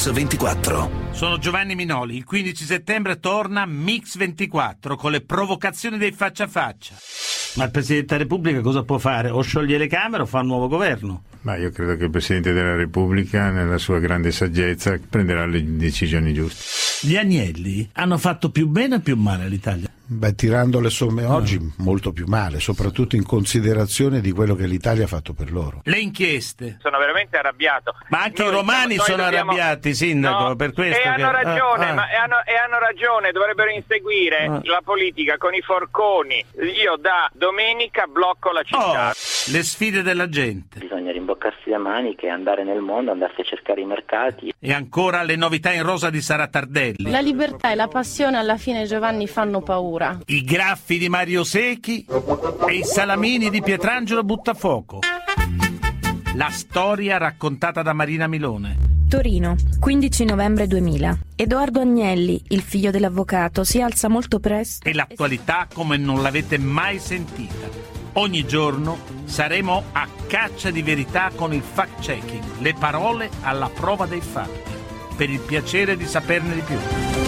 [0.00, 0.90] Mix 24.
[1.10, 2.16] Sono Giovanni Minoli.
[2.16, 6.94] Il 15 settembre torna Mix 24 con le provocazioni dei faccia a faccia.
[7.56, 9.28] Ma il Presidente della Repubblica cosa può fare?
[9.28, 11.24] O scioglie le Camere o fa un nuovo governo?
[11.42, 16.32] Ma io credo che il Presidente della Repubblica, nella sua grande saggezza, prenderà le decisioni
[16.32, 17.06] giuste.
[17.06, 19.90] Gli agnelli hanno fatto più bene o più male all'Italia?
[20.12, 25.04] Beh, tirando le somme oggi, molto più male, soprattutto in considerazione di quello che l'Italia
[25.04, 25.82] ha fatto per loro.
[25.84, 26.78] Le inchieste.
[26.82, 27.94] Sono veramente arrabbiato.
[28.08, 31.08] Ma anche Noi- i romani noi sono dobbiamo- arrabbiati, Sindaco, No, per questo E che-
[31.08, 31.94] hanno ragione, ah, ah.
[31.94, 34.60] ma e hanno, e hanno ragione, dovrebbero inseguire Ah.
[34.64, 36.44] la politica con i forconi.
[36.82, 39.10] Io da domenica blocco la città.
[39.10, 40.80] Oh, le sfide della gente.
[40.80, 44.52] Bisogna rimboccarsi le maniche, andare nel mondo, andarsi a cercare i mercati.
[44.58, 47.12] E ancora le novità in rosa di Sara Tardelli.
[47.12, 49.98] La libertà e la passione alla fine Giovanni fanno paura.
[50.24, 55.00] I graffi di Mario Secchi e i salamini di Pietrangelo Buttafuoco.
[56.36, 58.78] La storia raccontata da Marina Milone.
[59.10, 61.18] Torino, 15 novembre 2000.
[61.36, 64.88] Edoardo Agnelli, il figlio dell'avvocato, si alza molto presto.
[64.88, 67.68] E l'attualità come non l'avete mai sentita.
[68.14, 74.22] Ogni giorno saremo a caccia di verità con il fact-checking, le parole alla prova dei
[74.22, 74.70] fatti,
[75.14, 77.19] per il piacere di saperne di più.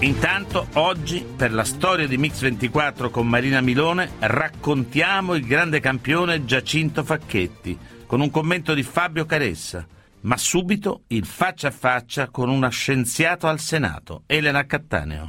[0.00, 6.44] Intanto oggi per la storia di Mix 24 con Marina Milone raccontiamo il grande campione
[6.44, 9.84] Giacinto Facchetti con un commento di Fabio Caressa.
[10.20, 15.28] Ma subito il faccia a faccia con una scienziato al Senato, Elena Cattaneo.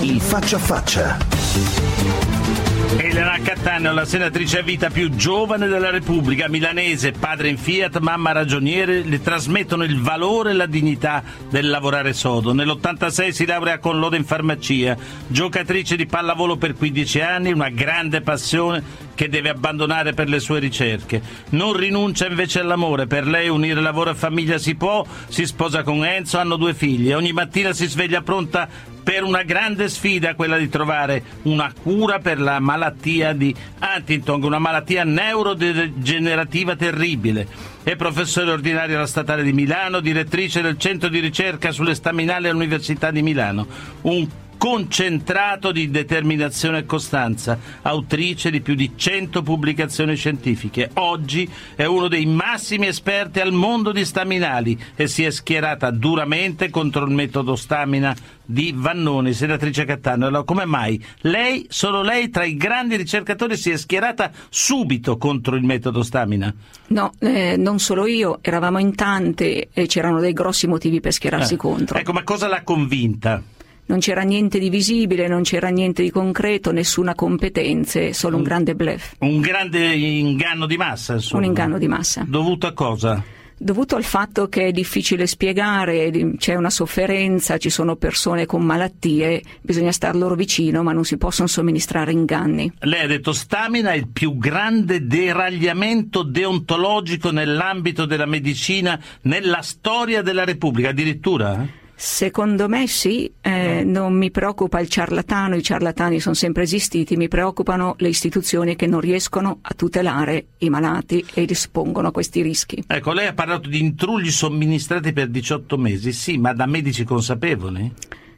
[0.00, 2.67] Il faccia a faccia.
[2.96, 8.32] Elena Cattaneo, la senatrice a vita più giovane della Repubblica, milanese, padre in Fiat, mamma
[8.32, 12.54] ragioniere, le trasmettono il valore e la dignità del lavorare sodo.
[12.54, 18.22] Nell'86 si laurea con lode in farmacia, giocatrice di pallavolo per 15 anni, una grande
[18.22, 18.82] passione
[19.14, 21.20] che deve abbandonare per le sue ricerche.
[21.50, 26.04] Non rinuncia invece all'amore, per lei unire lavoro e famiglia si può, si sposa con
[26.04, 30.68] Enzo, hanno due figli, ogni mattina si sveglia pronta per una grande sfida, quella di
[30.68, 37.48] trovare una cura per la malattia di Huntington, una malattia neurodegenerativa terribile.
[37.82, 43.10] È professore ordinario alla Statale di Milano, direttrice del centro di ricerca sulle staminali all'Università
[43.10, 43.66] di Milano.
[44.02, 50.90] Un concentrato di determinazione e costanza, autrice di più di 100 pubblicazioni scientifiche.
[50.94, 56.68] Oggi è uno dei massimi esperti al mondo di staminali e si è schierata duramente
[56.68, 58.14] contro il metodo stamina
[58.44, 60.28] di Vannoni, senatrice Cattaneo.
[60.28, 65.54] Allora, come mai lei, solo lei tra i grandi ricercatori si è schierata subito contro
[65.54, 66.52] il metodo stamina?
[66.88, 71.54] No, eh, non solo io, eravamo in tante e c'erano dei grossi motivi per schierarsi
[71.54, 71.98] Eh, contro.
[71.98, 73.42] Ecco, ma cosa l'ha convinta?
[73.88, 78.38] Non c'era niente di visibile, non c'era niente di concreto, nessuna competenza, solo Mm.
[78.40, 81.42] un grande bluff, Un grande inganno di massa, insomma.
[81.42, 82.24] un inganno di massa.
[82.26, 83.22] Dovuto a cosa?
[83.60, 89.42] Dovuto al fatto che è difficile spiegare, c'è una sofferenza, ci sono persone con malattie,
[89.62, 92.70] bisogna star loro vicino, ma non si possono somministrare inganni.
[92.80, 100.22] Lei ha detto stamina è il più grande deragliamento deontologico nell'ambito della medicina nella storia
[100.22, 101.66] della Repubblica, addirittura?
[101.98, 102.00] Eh?
[102.00, 107.26] Secondo me sì, eh, non mi preoccupa il ciarlatano, i ciarlatani sono sempre esistiti, mi
[107.26, 112.84] preoccupano le istituzioni che non riescono a tutelare i malati e rispongono a questi rischi.
[112.86, 117.92] Ecco, lei ha parlato di intrugli somministrati per 18 mesi, sì, ma da medici consapevoli?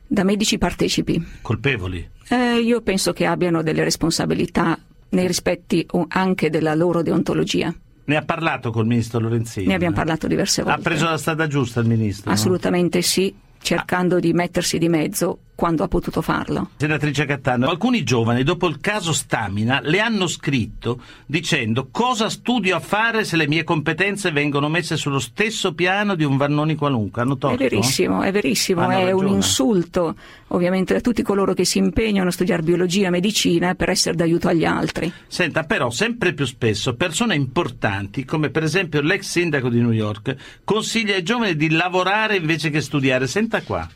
[0.06, 2.08] Da medici partecipi, Colpevoli?
[2.28, 4.78] eh, io penso che abbiano delle responsabilità
[5.10, 7.72] nei rispetti anche della loro deontologia.
[8.04, 9.66] Ne ha parlato col ministro Lorenzini?
[9.66, 10.80] Ne abbiamo parlato diverse volte.
[10.80, 12.30] Ha preso la strada giusta il ministro?
[12.30, 12.34] no?
[12.36, 16.70] Assolutamente sì, cercando di mettersi di mezzo quando ha potuto farlo.
[16.78, 22.80] Senatrice Cattaneo, alcuni giovani dopo il caso Stamina le hanno scritto dicendo cosa studio a
[22.80, 27.20] fare se le mie competenze vengono messe sullo stesso piano di un Vannoni qualunque.
[27.20, 27.62] Hanno torto?
[27.62, 29.34] È verissimo, è verissimo, Hanno è un ragione.
[29.34, 30.14] insulto
[30.48, 34.48] ovviamente a tutti coloro che si impegnano a studiare biologia e medicina per essere d'aiuto
[34.48, 35.12] agli altri.
[35.26, 40.34] Senta, però sempre più spesso persone importanti, come per esempio l'ex sindaco di New York,
[40.64, 43.26] consiglia ai giovani di lavorare invece che studiare.
[43.26, 43.86] Senta qua.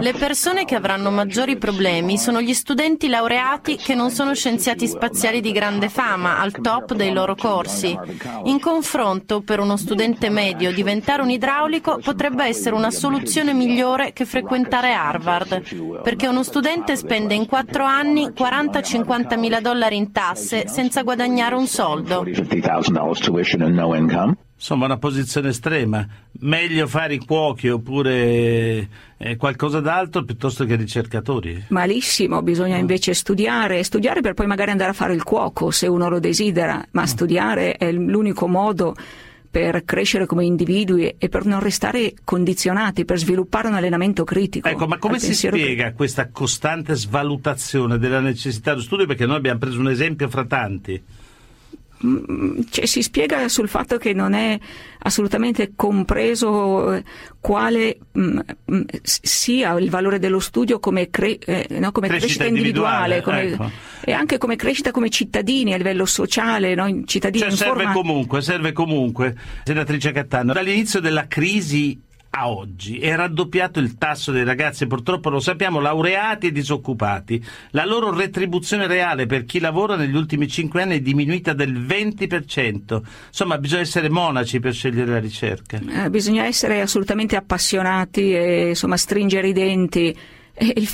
[0.00, 5.40] Le persone che avranno maggiori problemi sono gli studenti laureati che non sono scienziati spaziali
[5.40, 7.98] di grande fama, al top dei loro corsi.
[8.44, 14.26] In confronto, per uno studente medio, diventare un idraulico potrebbe essere una soluzione migliore che
[14.26, 21.02] frequentare Harvard, perché uno studente spende in quattro anni 40-50 mila dollari in tasse senza
[21.02, 22.22] guadagnare un soldo.
[24.58, 26.04] Insomma, una posizione estrema.
[26.40, 31.66] Meglio fare i cuochi oppure eh, qualcosa d'altro piuttosto che ricercatori.
[31.68, 32.80] Malissimo, bisogna Ah.
[32.80, 36.84] invece studiare, studiare per poi magari andare a fare il cuoco se uno lo desidera,
[36.90, 38.96] ma studiare è l'unico modo
[39.48, 44.66] per crescere come individui e per non restare condizionati, per sviluppare un allenamento critico.
[44.68, 49.06] Ecco, ma come si spiega questa costante svalutazione della necessità di studio?
[49.06, 51.00] Perché noi abbiamo preso un esempio fra tanti.
[52.70, 54.58] Cioè, si spiega sul fatto che non è
[55.00, 57.04] assolutamente compreso eh,
[57.40, 62.44] quale mh, mh, s- sia il valore dello studio come, cre- eh, no, come Crescita
[62.44, 63.76] crescita, individuale, individuale, come- ecco.
[64.04, 66.86] e anche come crescita come cittadini a livello sociale, no?
[66.86, 70.52] In cittadini Cioè serve forma- comunque, serve comunque, senatrice Cattano.
[70.52, 72.00] Dall'inizio della crisi
[72.38, 77.44] a oggi è raddoppiato il tasso dei ragazzi, purtroppo lo sappiamo, laureati e disoccupati.
[77.70, 83.00] La loro retribuzione reale per chi lavora negli ultimi cinque anni è diminuita del 20%.
[83.26, 85.80] Insomma, bisogna essere monaci per scegliere la ricerca.
[86.04, 90.16] Eh, bisogna essere assolutamente appassionati e insomma stringere i denti.
[90.60, 90.88] Il-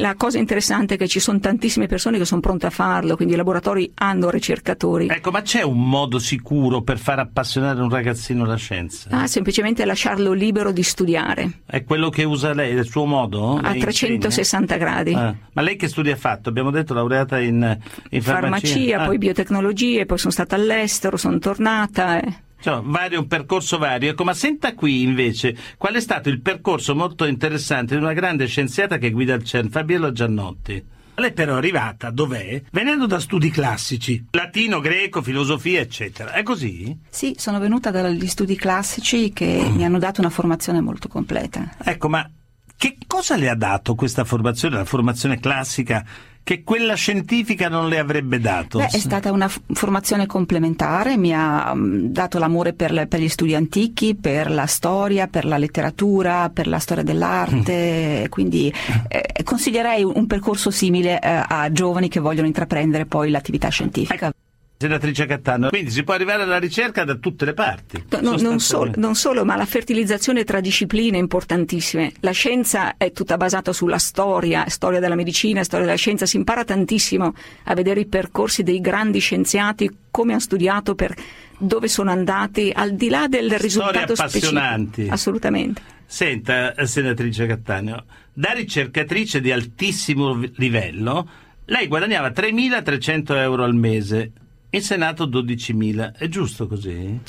[0.00, 3.34] la cosa interessante è che ci sono tantissime persone che sono pronte a farlo, quindi
[3.34, 5.08] i laboratori hanno ricercatori.
[5.08, 9.08] Ecco, ma c'è un modo sicuro per far appassionare un ragazzino alla scienza?
[9.10, 13.56] Ah, semplicemente lasciarlo libero di studiare È quello che usa lei, il suo modo?
[13.56, 15.14] a Lei 360 gradi.
[15.14, 16.48] Ah, Ma lei che studi ha fatto?
[16.48, 17.78] Abbiamo detto laureata in,
[18.10, 18.66] in farmacia.
[18.66, 19.04] farmacia, Ah.
[19.06, 22.20] poi biotecnologie, poi sono stata all'estero, sono tornata.
[22.20, 22.44] eh.
[22.66, 24.10] Cioè, vario, un percorso vario.
[24.10, 28.46] Ecco, ma senta qui invece qual è stato il percorso molto interessante di una grande
[28.46, 30.84] scienziata che guida il CERN, Fabiola Giannotti.
[31.14, 32.60] Lei però è arrivata dov'è?
[32.72, 36.32] Venendo da studi classici, latino, greco, filosofia, eccetera.
[36.32, 36.98] È così?
[37.08, 41.70] Sì, sono venuta dagli studi classici che mi hanno dato una formazione molto completa.
[41.84, 42.28] Ecco, ma
[42.76, 46.04] che cosa le ha dato questa formazione, la formazione classica,
[46.46, 48.78] che quella scientifica non le avrebbe dato?
[48.78, 53.28] Beh, è stata una formazione complementare, mi ha mm, dato l'amore per, le- per gli
[53.28, 58.72] studi antichi, per la storia, per la letteratura, per la storia dell'arte, quindi
[59.08, 64.30] eh, consiglierei un, un percorso simile eh, a giovani che vogliono intraprendere poi l'attività scientifica.
[64.78, 68.04] Senatrice Cattano, quindi si può arrivare alla ricerca da tutte le parti.
[68.10, 72.06] No, no, non, solo, non solo, ma la fertilizzazione tra discipline è importantissima.
[72.20, 76.26] La scienza è tutta basata sulla storia, storia della medicina, storia della scienza.
[76.26, 77.32] Si impara tantissimo
[77.64, 81.14] a vedere i percorsi dei grandi scienziati, come hanno studiato, per
[81.58, 84.90] dove sono andati, al di là del Storie risultato appassionanti.
[84.90, 85.14] specifico.
[85.14, 85.82] Assolutamente.
[86.04, 91.28] Senta, eh, senatrice Cattaneo, da ricercatrice di altissimo livello,
[91.64, 94.32] lei guadagnava 3.300 euro al mese,
[94.70, 96.14] in Senato 12.000.
[96.16, 97.20] È giusto così?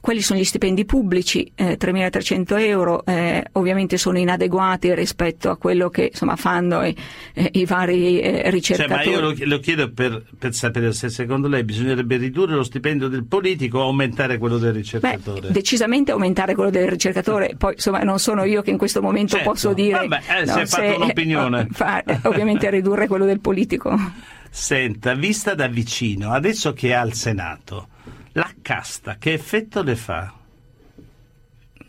[0.00, 5.88] Quelli sono gli stipendi pubblici, eh, 3.300 euro, eh, ovviamente sono inadeguati rispetto a quello
[5.88, 6.94] che insomma, fanno i,
[7.34, 9.10] eh, i vari eh, Cioè, ricercatori.
[9.10, 13.08] ma io lo, lo chiedo per, per sapere se secondo lei bisognerebbe ridurre lo stipendio
[13.08, 15.50] del politico o aumentare quello del Beh, ricercatore?
[15.50, 19.50] decisamente aumentare quello del ricercatore, poi insomma non sono io che in questo momento Certo.
[19.50, 21.68] posso dire Vabbè, eh, si è fatto un'opinione.
[21.72, 23.92] fa- ovviamente ridurre quello del politico.
[24.50, 27.88] Senta, vista da vicino, adesso che è al Senato,
[28.36, 30.30] la casta che effetto le fa?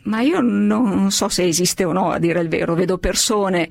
[0.04, 3.68] Ma io non so se esiste o no, a dire il vero, vedo persone.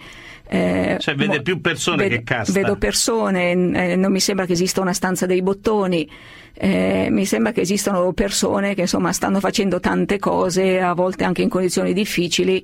[0.46, 2.52] eh, Cioè, vede più persone vedo- che casta.
[2.52, 6.06] Vedo persone, eh, non mi sembra che esista una stanza dei bottoni,
[6.52, 11.40] eh, mi sembra che esistano persone che insomma stanno facendo tante cose, a volte anche
[11.40, 12.62] in condizioni difficili.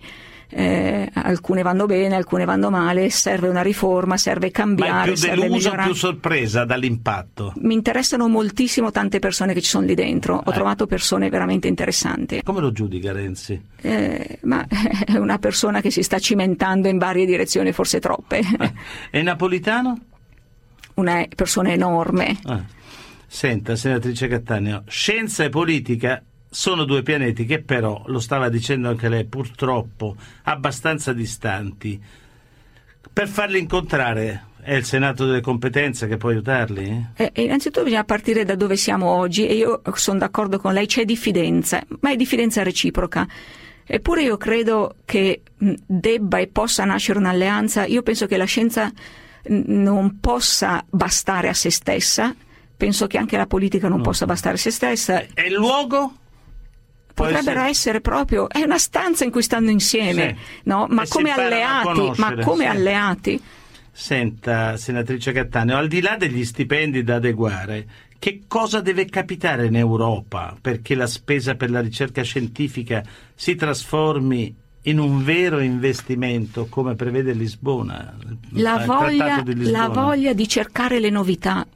[0.54, 5.20] Eh, alcune vanno bene, alcune vanno male, serve una riforma, serve Ma è cambiare, più
[5.28, 7.54] delusa o più sorpresa dall'impatto?
[7.56, 10.54] Mi interessano moltissimo tante persone che ci sono lì dentro, ho Eh.
[10.54, 12.42] trovato persone veramente interessanti.
[12.42, 13.60] Come lo giudica Renzi?
[13.80, 18.40] Eh, ma è una persona che si sta cimentando in varie direzioni, forse troppe.
[19.10, 19.98] E Napolitano?
[20.94, 22.38] Una persona enorme.
[22.44, 22.62] Ah.
[23.26, 29.08] Senta, senatrice Cattaneo, scienza e politica sono due pianeti che però, lo stava dicendo anche
[29.08, 31.98] lei, purtroppo abbastanza distanti.
[33.10, 37.06] Per farli incontrare è il Senato delle competenze che può aiutarli?
[37.16, 41.06] Eh, innanzitutto bisogna partire da dove siamo oggi e io sono d'accordo con lei, c'è
[41.06, 43.26] diffidenza, ma è diffidenza reciproca.
[43.86, 48.92] Eppure io credo che debba e possa nascere un'alleanza, io penso che la scienza
[49.46, 52.34] non possa bastare a se stessa,
[52.76, 55.22] penso che anche la politica non possa bastare a se stessa.
[55.22, 56.18] E il luogo?
[57.14, 60.60] Potrebbero essere- essere proprio, è una stanza in cui stanno insieme, Sì.
[60.64, 60.86] no?
[60.88, 62.70] ma come alleati, ma come sì.
[62.70, 63.42] alleati.
[63.94, 67.86] Senta, senatrice Cattaneo, al di là degli stipendi da adeguare,
[68.18, 73.02] che cosa deve capitare in Europa perché la spesa per la ricerca scientifica
[73.34, 74.54] si trasformi
[74.84, 78.14] in un vero investimento come prevede Lisbona?
[78.52, 79.70] La il voglia, Lisbona?
[79.78, 81.66] la voglia di cercare le novità.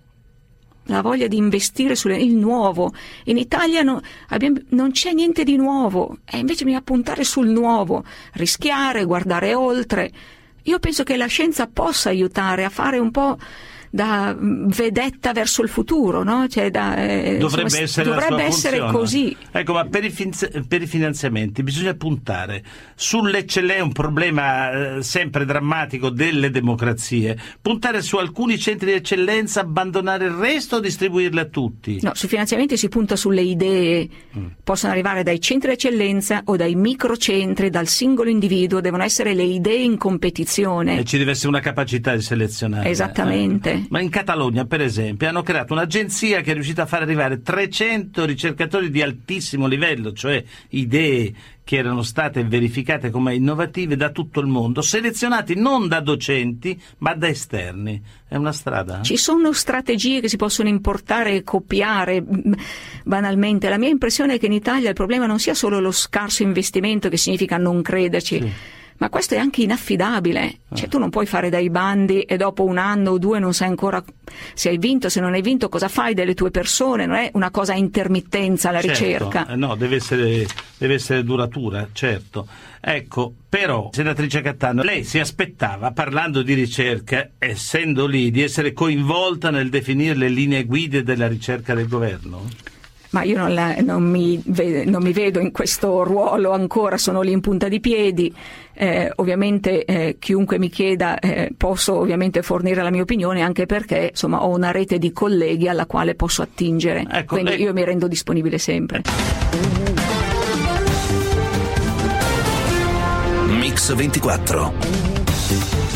[0.86, 2.92] La voglia di investire sul nuovo.
[3.24, 8.04] In Italia no, abbiamo, non c'è niente di nuovo, e invece bisogna puntare sul nuovo,
[8.32, 10.12] rischiare, guardare oltre.
[10.62, 13.38] Io penso che la scienza possa aiutare a fare un po'
[13.96, 16.46] da vedetta verso il futuro, no?
[16.48, 19.34] cioè da, eh, dovrebbe insomma, essere, dovrebbe essere così.
[19.50, 20.34] Ecco, ma per i, fin-
[20.68, 22.62] per i, finanziamenti bisogna puntare
[22.94, 30.26] sull'eccellenza, un problema eh, sempre drammatico delle democrazie, puntare su alcuni centri di eccellenza, abbandonare
[30.26, 31.98] il resto o distribuirli a tutti?
[32.02, 34.46] No, sui finanziamenti si punta sulle idee, mm.
[34.62, 39.44] possono arrivare dai centri di eccellenza o dai microcentri, dal singolo individuo, devono essere le
[39.44, 40.98] idee in competizione.
[40.98, 42.90] E ci deve essere una capacità di selezionare.
[42.90, 43.72] Esattamente.
[43.72, 43.85] Eh.
[43.88, 48.24] Ma in Catalogna, per esempio, hanno creato un'agenzia che è riuscita a far arrivare 300
[48.24, 51.34] ricercatori di altissimo livello, cioè idee
[51.66, 57.14] che erano state verificate come innovative da tutto il mondo, selezionati non da docenti ma
[57.14, 58.00] da esterni.
[58.28, 59.02] È una strada?
[59.02, 62.52] Ci sono strategie che si possono importare e copiare mm,
[63.04, 63.68] banalmente.
[63.68, 67.08] La mia impressione è che in Italia il problema non sia solo lo scarso investimento,
[67.08, 68.40] che significa non crederci.
[68.40, 70.60] Sì ma questo è anche inaffidabile.
[70.72, 70.88] Cioè, ah.
[70.88, 74.02] tu non puoi fare dei bandi e dopo un anno o due non sai ancora
[74.54, 77.06] se hai vinto, se non hai vinto, cosa fai delle tue persone.
[77.06, 79.04] Non è una cosa a intermittenza la certo.
[79.04, 79.46] ricerca.
[79.48, 80.46] Eh, no, deve essere,
[80.78, 82.46] deve essere duratura, certo.
[82.80, 89.50] Ecco, però, senatrice Cattano, lei si aspettava, parlando di ricerca, essendo lì, di essere coinvolta
[89.50, 92.44] nel definire le linee guida della ricerca del governo?
[93.16, 94.42] Ma io non, la, non, mi,
[94.84, 98.34] non, mi, vedo in questo ruolo ancora, sono lì in punta di piedi.
[98.74, 104.08] Eh, ovviamente eh, chiunque mi chieda eh, posso ovviamente fornire la mia opinione anche perché
[104.10, 107.62] insomma, ho una rete di colleghi alla quale posso attingere, ecco, quindi lei...
[107.62, 109.00] io mi rendo disponibile sempre.
[113.46, 115.15] Mix 24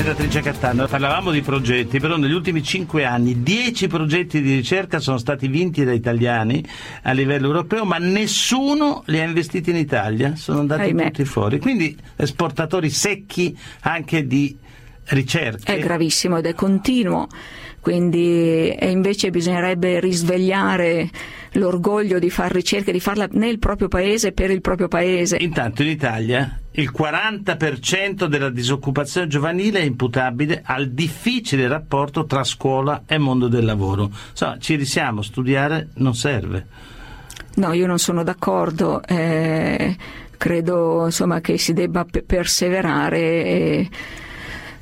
[0.00, 5.18] Senatrice Cattano, parlavamo di progetti, però negli ultimi cinque anni dieci progetti di ricerca sono
[5.18, 6.64] stati vinti da italiani
[7.02, 11.04] a livello europeo, ma nessuno li ha investiti in Italia, sono andati Ahimè.
[11.04, 11.58] tutti fuori.
[11.58, 14.56] Quindi esportatori secchi anche di
[15.08, 15.74] ricerche.
[15.74, 17.28] È gravissimo ed è continuo
[17.80, 21.08] quindi e invece bisognerebbe risvegliare
[21.52, 25.36] l'orgoglio di fare ricerca, di farla nel proprio paese per il proprio paese.
[25.40, 33.02] Intanto in Italia il 40% della disoccupazione giovanile è imputabile al difficile rapporto tra scuola
[33.06, 34.10] e mondo del lavoro.
[34.30, 36.66] Insomma, ci risiamo, studiare non serve.
[37.56, 39.02] No, io non sono d'accordo.
[39.04, 39.96] Eh,
[40.36, 43.18] credo insomma, che si debba perseverare.
[43.18, 43.88] E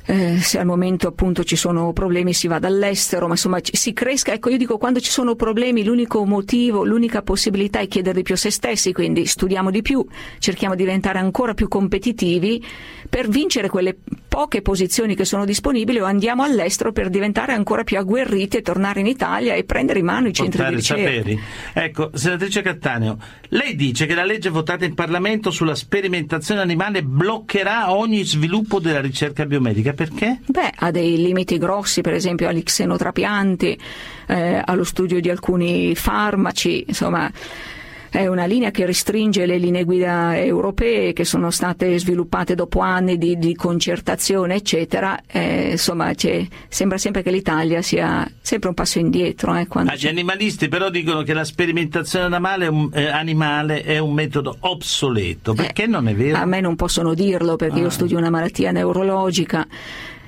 [0.09, 4.33] eh, se al momento appunto ci sono problemi si vada all'estero, ma insomma si cresca.
[4.33, 8.33] Ecco, io dico quando ci sono problemi l'unico motivo, l'unica possibilità è chiedere di più
[8.33, 10.03] a se stessi, quindi studiamo di più,
[10.39, 12.65] cerchiamo di diventare ancora più competitivi
[13.09, 13.97] per vincere quelle
[14.27, 18.99] poche posizioni che sono disponibili o andiamo all'estero per diventare ancora più agguerriti e tornare
[18.99, 21.03] in Italia e prendere in mano i centri di ricerca.
[21.03, 21.39] Saperi.
[21.73, 23.17] Ecco, senatrice Cattaneo,
[23.49, 29.01] lei dice che la legge votata in Parlamento sulla sperimentazione animale bloccherà ogni sviluppo della
[29.01, 30.41] ricerca biomedica perché?
[30.45, 33.79] Beh, ha dei limiti grossi, per esempio agli xenotrapianti,
[34.27, 37.31] eh, allo studio di alcuni farmaci, insomma
[38.09, 43.17] è una linea che restringe le linee guida europee che sono state sviluppate dopo anni
[43.17, 45.19] di, di concertazione, eccetera.
[45.27, 46.11] Eh, insomma,
[46.67, 49.55] sembra sempre che l'Italia sia sempre un passo indietro.
[49.55, 53.97] Eh, ah, gli animalisti però dicono che la sperimentazione animale è un, eh, animale è
[53.99, 55.53] un metodo obsoleto.
[55.53, 56.37] Perché non è vero?
[56.37, 57.83] A me non possono dirlo perché ah.
[57.83, 59.67] io studio una malattia neurologica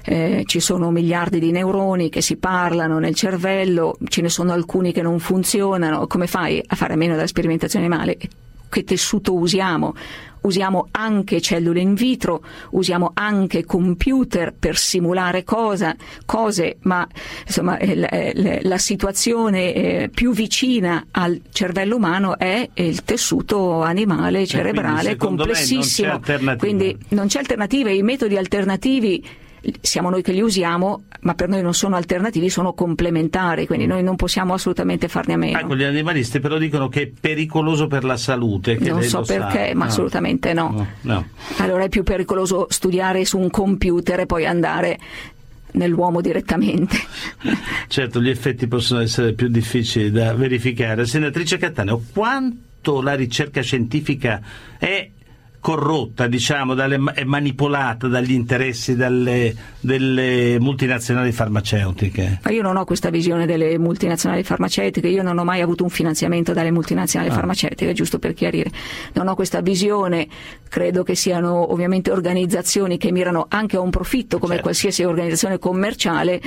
[0.04, 4.92] eh, ci sono miliardi di neuroni che si parlano nel cervello, ce ne sono alcuni
[4.92, 8.18] che non funzionano, come fai a fare a meno della sperimentazione animale?
[8.70, 9.94] Che tessuto usiamo?
[10.42, 12.42] Usiamo anche cellule in vitro,
[12.72, 17.08] usiamo anche computer per simulare cosa, cose, ma
[17.46, 23.84] insomma eh, la, eh, la situazione eh, più vicina al cervello umano è il tessuto
[23.84, 26.20] animale cerebrale complessissimo.
[26.40, 29.24] Non quindi non c'è alternativa, i metodi alternativi
[29.80, 34.02] siamo noi che li usiamo, ma per noi non sono alternativi, sono complementari, quindi noi
[34.02, 35.60] non possiamo assolutamente farne a meno.
[35.60, 38.78] Ecco, gli animalisti però dicono che è pericoloso per la salute.
[38.80, 39.76] non so perché, sa.
[39.76, 39.90] ma no.
[39.90, 40.72] assolutamente no.
[40.72, 41.28] No, no.
[41.58, 44.98] Allora è più pericoloso studiare su un computer e poi andare
[45.74, 46.98] nell'uomo direttamente.
[47.88, 51.06] certo, gli effetti possono essere più difficili da verificare.
[51.06, 54.42] Senatrice Cattaneo, quanto la ricerca scientifica
[54.80, 55.08] è
[55.62, 62.40] corrotta, diciamo, dalle, e manipolata dagli interessi dalle, delle multinazionali farmaceutiche.
[62.44, 65.90] Ma io non ho questa visione delle multinazionali farmaceutiche, io non ho mai avuto un
[65.90, 67.36] finanziamento dalle multinazionali ah.
[67.36, 68.72] farmaceutiche, giusto per chiarire.
[69.14, 70.28] Non ho questa visione,
[70.68, 74.64] credo che siano ovviamente organizzazioni che mirano anche a un profitto come certo.
[74.64, 76.42] qualsiasi organizzazione commerciale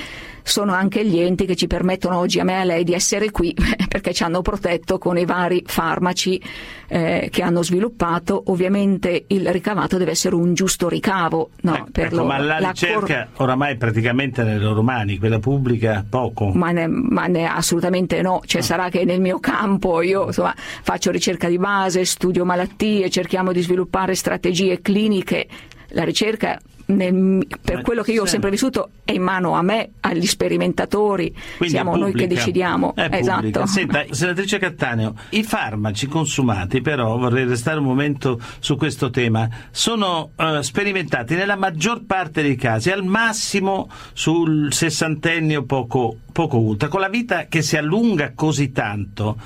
[0.45, 3.31] sono anche gli enti che ci permettono oggi a me e a lei di essere
[3.31, 3.55] qui
[3.89, 6.41] perché ci hanno protetto con i vari farmaci
[6.89, 8.43] eh, che hanno sviluppato.
[8.47, 11.51] Ovviamente il ricavato deve essere un giusto ricavo.
[11.63, 15.17] No, ecco, per ecco, lo, ma la, la ricerca cor- oramai praticamente nelle loro mani,
[15.17, 16.51] quella pubblica poco.
[16.53, 18.67] Ma, ne, ma ne, assolutamente no, cioè, no.
[18.67, 23.63] sarà che nel mio campo io insomma, faccio ricerca di base, studio malattie, cerchiamo di
[23.63, 25.47] sviluppare strategie cliniche.
[25.89, 29.91] La ricerca nel, per quello che io ho sempre vissuto è in mano a me,
[30.01, 32.95] agli sperimentatori, Quindi siamo noi che decidiamo.
[32.97, 33.67] esatto.
[33.67, 40.31] Senta, senatrice Cattaneo, i farmaci consumati però, vorrei restare un momento su questo tema, sono
[40.37, 47.01] uh, sperimentati nella maggior parte dei casi, al massimo sul sessantennio poco, poco ultra, con
[47.01, 49.37] la vita che si allunga così tanto,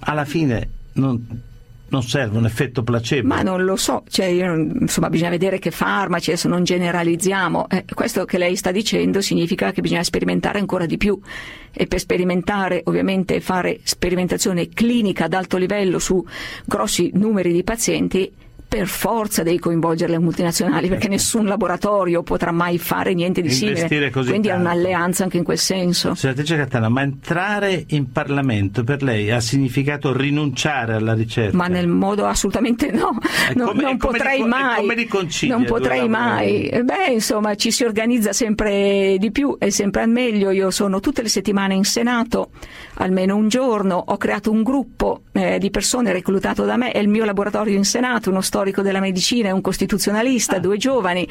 [0.00, 1.50] alla fine non
[1.92, 3.28] non serve un effetto placebo?
[3.28, 7.84] Ma non lo so, cioè, io, insomma bisogna vedere che farmaci, adesso non generalizziamo, eh,
[7.94, 11.20] questo che lei sta dicendo significa che bisogna sperimentare ancora di più
[11.70, 16.24] e per sperimentare ovviamente fare sperimentazione clinica ad alto livello su
[16.64, 18.32] grossi numeri di pazienti
[18.72, 21.08] per forza devi coinvolgere le multinazionali perché certo.
[21.08, 24.10] nessun laboratorio potrà mai fare niente di simile.
[24.10, 26.14] Quindi è un'alleanza anche in quel senso.
[26.14, 31.54] Senatrice Cattana, ma entrare in Parlamento per lei ha significato rinunciare alla ricerca?
[31.54, 33.18] Ma nel modo assolutamente no,
[33.56, 35.08] no come, non potrei li, mai.
[35.48, 36.70] Non potrei mai.
[36.82, 40.50] Beh, insomma, ci si organizza sempre di più e sempre al meglio.
[40.50, 42.52] Io sono tutte le settimane in Senato,
[42.94, 47.08] almeno un giorno, ho creato un gruppo eh, di persone reclutato da me, è il
[47.08, 50.60] mio laboratorio in Senato, uno storico storico della medicina e un costituzionalista, ah.
[50.60, 51.26] due giovani,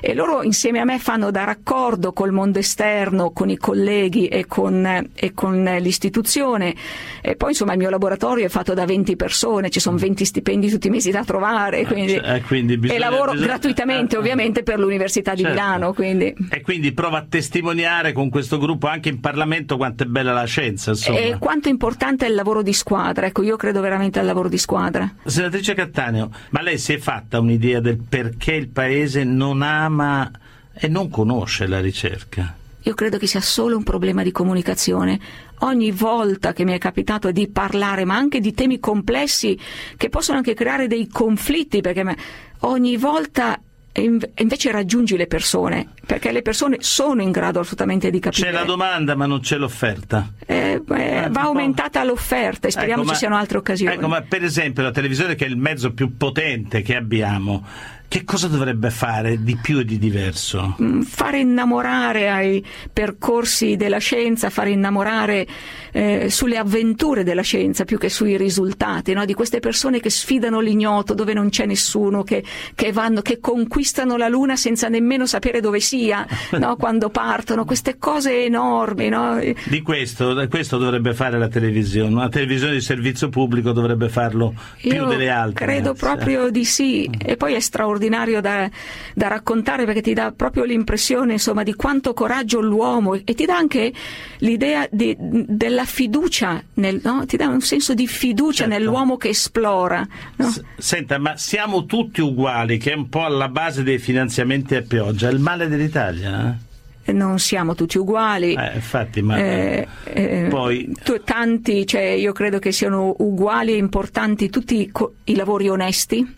[0.00, 4.46] e loro insieme a me fanno da raccordo col mondo esterno, con i colleghi e
[4.46, 6.74] con, e con l'istituzione.
[7.20, 10.70] E poi insomma il mio laboratorio è fatto da 20 persone, ci sono 20 stipendi
[10.70, 13.48] tutti i mesi da trovare, quindi, eh, quindi bisogna, e lavoro bisogna...
[13.48, 15.54] gratuitamente eh, ovviamente per l'Università di certo.
[15.54, 15.92] Milano.
[15.92, 16.34] Quindi.
[16.48, 20.44] E quindi prova a testimoniare con questo gruppo anche in Parlamento quanto è bella la
[20.44, 20.90] scienza.
[20.90, 21.18] Insomma.
[21.18, 24.48] E quanto è importante è il lavoro di squadra, ecco io credo veramente al lavoro
[24.48, 25.12] di squadra.
[25.24, 30.30] Senatrice Cattaneo, ma lei lei si è fatta un'idea del perché il paese non ama
[30.72, 32.56] e non conosce la ricerca?
[32.82, 35.18] Io credo che sia solo un problema di comunicazione.
[35.60, 39.58] Ogni volta che mi è capitato di parlare, ma anche di temi complessi
[39.96, 42.16] che possono anche creare dei conflitti, perché
[42.60, 43.60] ogni volta
[43.92, 48.46] invece raggiungi le persone, perché le persone sono in grado assolutamente di capire.
[48.46, 50.32] C'è la domanda ma non c'è l'offerta.
[50.46, 53.94] Eh, eh, va aumentata l'offerta e speriamo ecco, ci siano altre occasioni.
[53.94, 57.66] Ecco, ma per esempio la televisione che è il mezzo più potente che abbiamo,
[58.10, 60.74] che cosa dovrebbe fare di più e di diverso?
[60.82, 65.46] Mm, fare innamorare ai percorsi della scienza, fare innamorare
[65.92, 69.24] eh, sulle avventure della scienza più che sui risultati, no?
[69.24, 72.42] di queste persone che sfidano l'ignoto dove non c'è nessuno, che,
[72.74, 76.26] che, vanno, che conquistano la Luna senza nemmeno sapere dove sia
[76.58, 76.74] no?
[76.82, 79.08] quando partono, queste cose enormi.
[79.08, 79.38] No?
[79.66, 84.94] Di questo, questo, dovrebbe fare la televisione, una televisione di servizio pubblico dovrebbe farlo più
[84.94, 85.64] Io delle altre.
[85.64, 88.68] Credo proprio di sì, e poi è straordinario straordinario da,
[89.14, 93.56] da, raccontare perché ti dà proprio l'impressione insomma, di quanto coraggio l'uomo e ti dà
[93.56, 93.92] anche
[94.38, 97.24] l'idea di, della fiducia, nel, no?
[97.26, 98.72] ti dà un senso di fiducia certo.
[98.72, 100.06] nell'uomo che esplora.
[100.36, 100.48] No?
[100.48, 104.82] S- senta, ma siamo tutti uguali, che è un po' alla base dei finanziamenti a
[104.82, 106.48] pioggia, il male dell'Italia?
[106.48, 106.68] Eh?
[107.12, 108.54] non siamo tutti uguali.
[108.54, 110.92] Eh, infatti, ma eh, eh, poi...
[111.24, 116.36] tanti, cioè, io credo che siano uguali e importanti tutti co- i lavori onesti,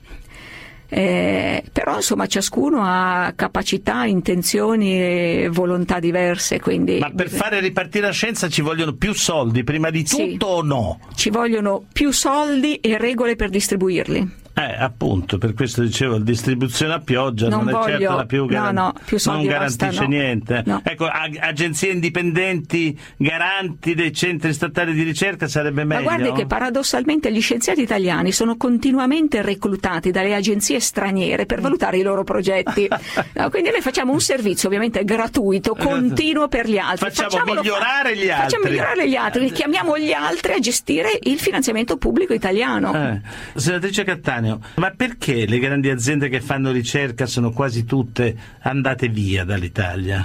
[0.94, 6.60] eh, però insomma ciascuno ha capacità, intenzioni e volontà diverse.
[6.60, 6.98] Quindi...
[6.98, 10.38] Ma per fare ripartire la scienza ci vogliono più soldi prima di tutto sì.
[10.38, 11.00] o no?
[11.14, 16.92] Ci vogliono più soldi e regole per regole eh, appunto, per questo dicevo, la distribuzione
[16.94, 19.86] a pioggia non, non voglio, è certo la più, garan- no, no, più non garantisce
[19.86, 20.64] basta, niente.
[20.82, 26.08] Ecco, ag- agenzie indipendenti garanti dei centri statali di ricerca sarebbe meglio.
[26.08, 31.98] Ma guardi che paradossalmente gli scienziati italiani sono continuamente reclutati dalle agenzie straniere per valutare
[31.98, 32.88] i loro progetti.
[33.50, 37.08] quindi noi facciamo un servizio ovviamente gratuito, continuo per gli altri.
[37.08, 38.42] Facciamo Facciamolo migliorare gli altri.
[38.42, 42.92] Facciamo migliorare gli altri, chiamiamo gli altri a gestire il finanziamento pubblico italiano.
[42.94, 43.20] Eh.
[43.54, 44.60] Senatrice Cattani, temporaneo.
[44.76, 50.24] Ma perché le grandi aziende che fanno ricerca sono quasi tutte andate via dall'Italia?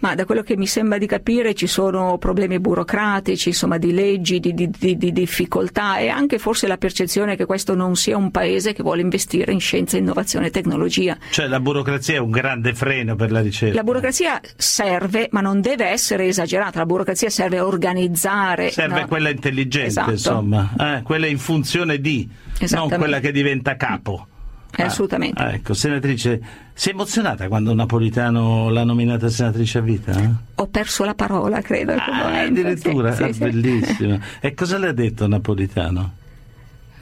[0.00, 4.40] Ma da quello che mi sembra di capire ci sono problemi burocratici, insomma di leggi,
[4.40, 8.30] di, di, di, di, difficoltà e anche forse la percezione che questo non sia un
[8.30, 11.18] paese che vuole investire in scienza, innovazione e tecnologia.
[11.30, 13.74] Cioè la burocrazia è un grande freno per la ricerca.
[13.74, 16.78] La burocrazia serve, ma non deve essere esagerata.
[16.78, 18.70] La burocrazia serve a organizzare.
[18.70, 19.06] Serve no?
[19.06, 20.10] quella intelligente, esatto.
[20.10, 22.28] insomma, eh, quella in funzione di,
[22.70, 24.28] non quella che diventa capo.
[24.76, 25.42] Ah, assolutamente.
[25.42, 26.40] Ah, ecco, senatrice,
[26.72, 30.12] si è emozionata quando Napolitano l'ha nominata senatrice a vita?
[30.12, 30.30] Eh?
[30.54, 31.92] Ho perso la parola, credo.
[31.92, 34.18] Ah, addirittura, sì, ah, sì, bellissimo.
[34.40, 36.18] E cosa le ha detto Napolitano?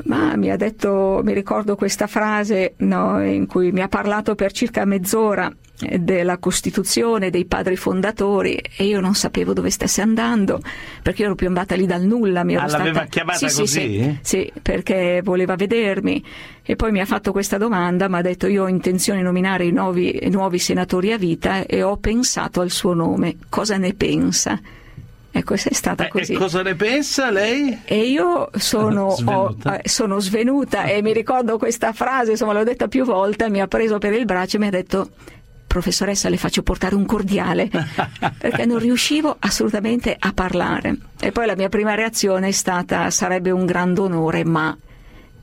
[0.05, 4.53] Ma mi ha detto, mi ricordo questa frase no, in cui mi ha parlato per
[4.53, 5.53] circa mezz'ora
[5.99, 10.61] della Costituzione, dei padri fondatori e io non sapevo dove stesse andando
[11.03, 12.43] perché ero piombata lì dal nulla.
[12.43, 12.85] Mi ah, stata...
[12.85, 13.67] l'aveva chiamata sì, così?
[13.67, 16.25] Sì, sì, perché voleva vedermi
[16.63, 19.67] e poi mi ha fatto questa domanda, mi ha detto io ho intenzione di nominare
[19.67, 23.95] i nuovi, i nuovi senatori a vita e ho pensato al suo nome, cosa ne
[23.95, 24.61] pensa?
[25.31, 26.33] Ecco, è stata eh, così.
[26.33, 27.83] E cosa ne pensa lei?
[27.85, 29.71] E io sono svenuta.
[29.71, 33.61] Ho, eh, sono svenuta e mi ricordo questa frase, insomma l'ho detta più volte, mi
[33.61, 35.11] ha preso per il braccio e mi ha detto
[35.69, 37.71] professoressa le faccio portare un cordiale
[38.37, 43.53] perché non riuscivo assolutamente a parlare e poi la mia prima reazione è stata sarebbe
[43.53, 44.77] un grande onore ma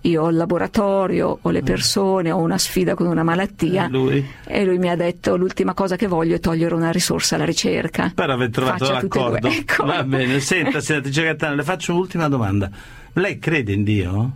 [0.05, 1.65] io ho il laboratorio, ho le mm.
[1.65, 4.23] persone, ho una sfida con una malattia lui?
[4.45, 8.11] e lui mi ha detto l'ultima cosa che voglio è togliere una risorsa alla ricerca.
[8.13, 9.47] Per aver trovato Faccia l'accordo.
[9.47, 9.85] Ecco.
[9.85, 12.69] Va bene, senta senatrice Gattano, le faccio un'ultima domanda.
[13.13, 14.31] Lei crede in Dio?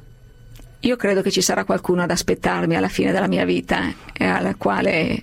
[0.79, 4.55] Io credo che ci sarà qualcuno ad aspettarmi alla fine della mia vita e alla
[4.55, 5.21] quale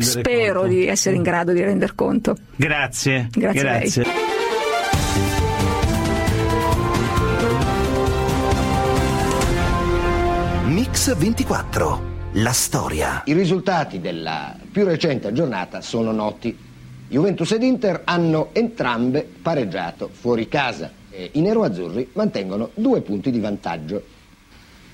[0.00, 0.74] spero conto.
[0.74, 2.36] di essere in grado di render conto.
[2.56, 3.28] Grazie.
[3.30, 3.60] Grazie.
[3.60, 4.04] Grazie.
[10.66, 12.16] Mix 24.
[12.32, 13.22] La storia.
[13.24, 16.56] I risultati della più recente giornata sono noti.
[17.08, 23.40] Juventus ed Inter hanno entrambe pareggiato fuori casa e i neroazzurri mantengono due punti di
[23.40, 24.02] vantaggio.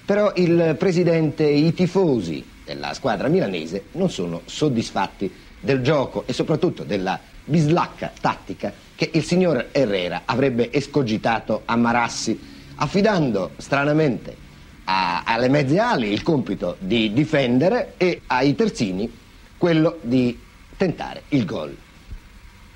[0.05, 6.33] Però il presidente e i tifosi della squadra milanese non sono soddisfatti del gioco e
[6.33, 12.39] soprattutto della bislacca tattica che il signor Herrera avrebbe escogitato a Marassi,
[12.77, 14.37] affidando stranamente
[14.85, 19.11] a, alle mezze ali il compito di difendere e ai terzini
[19.57, 20.39] quello di
[20.77, 21.77] tentare il gol.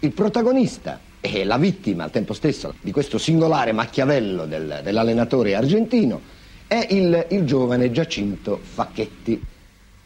[0.01, 6.37] Il protagonista e la vittima al tempo stesso di questo singolare macchiavello del, dell'allenatore argentino
[6.67, 9.43] è il, il giovane Giacinto Facchetti.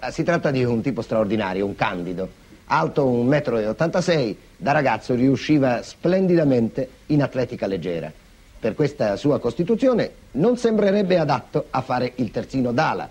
[0.05, 2.29] Ah, si tratta di un tipo straordinario, un candido,
[2.65, 8.11] alto 1,86 m, da ragazzo riusciva splendidamente in atletica leggera.
[8.59, 13.09] Per questa sua costituzione non sembrerebbe adatto a fare il terzino d'ala.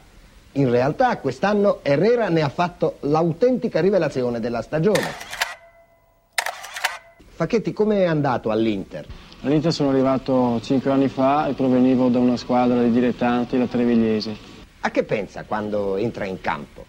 [0.54, 5.14] In realtà quest'anno Herrera ne ha fatto l'autentica rivelazione della stagione.
[7.30, 9.06] Facchetti, come è andato all'Inter?
[9.44, 14.51] All'Inter sono arrivato 5 anni fa e provenivo da una squadra di dilettanti, la Trevigliese.
[14.84, 16.86] A che pensa quando entra in campo?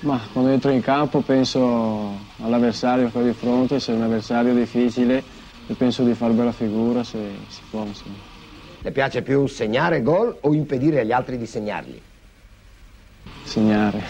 [0.00, 4.52] Ma quando entro in campo penso all'avversario che ho di fronte, se è un avversario
[4.54, 5.22] difficile
[5.66, 7.84] e penso di far bella figura se si può.
[7.84, 8.16] Insomma.
[8.80, 12.02] Le piace più segnare gol o impedire agli altri di segnarli?
[13.44, 14.02] Segnare.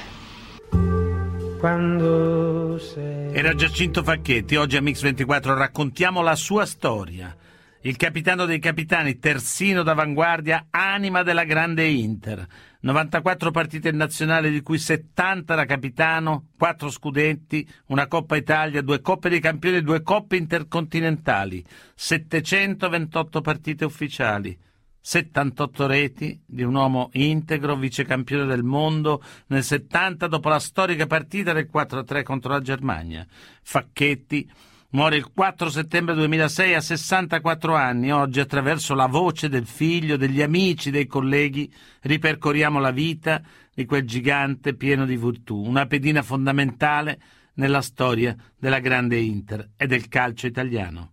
[3.32, 7.36] Era Giacinto Facchetti, oggi a Mix24 raccontiamo la sua storia.
[7.82, 12.46] Il capitano dei capitani, terzino d'avanguardia, anima della grande Inter.
[12.80, 19.30] 94 partite nazionali di cui 70 da capitano, 4 scudetti, una Coppa Italia, due Coppe
[19.30, 21.64] dei Campioni e due Coppe intercontinentali,
[21.94, 24.58] 728 partite ufficiali.
[25.00, 31.54] 78 reti di un uomo integro, vicecampione del mondo nel 70 dopo la storica partita
[31.54, 33.26] del 4-3 contro la Germania.
[33.62, 38.12] Facchetti muore il 4 settembre 2006 a 64 anni.
[38.12, 41.72] Oggi attraverso la voce del figlio, degli amici, dei colleghi
[42.02, 43.42] ripercorriamo la vita
[43.74, 47.20] di quel gigante pieno di virtù, una pedina fondamentale
[47.54, 51.12] nella storia della grande Inter e del calcio italiano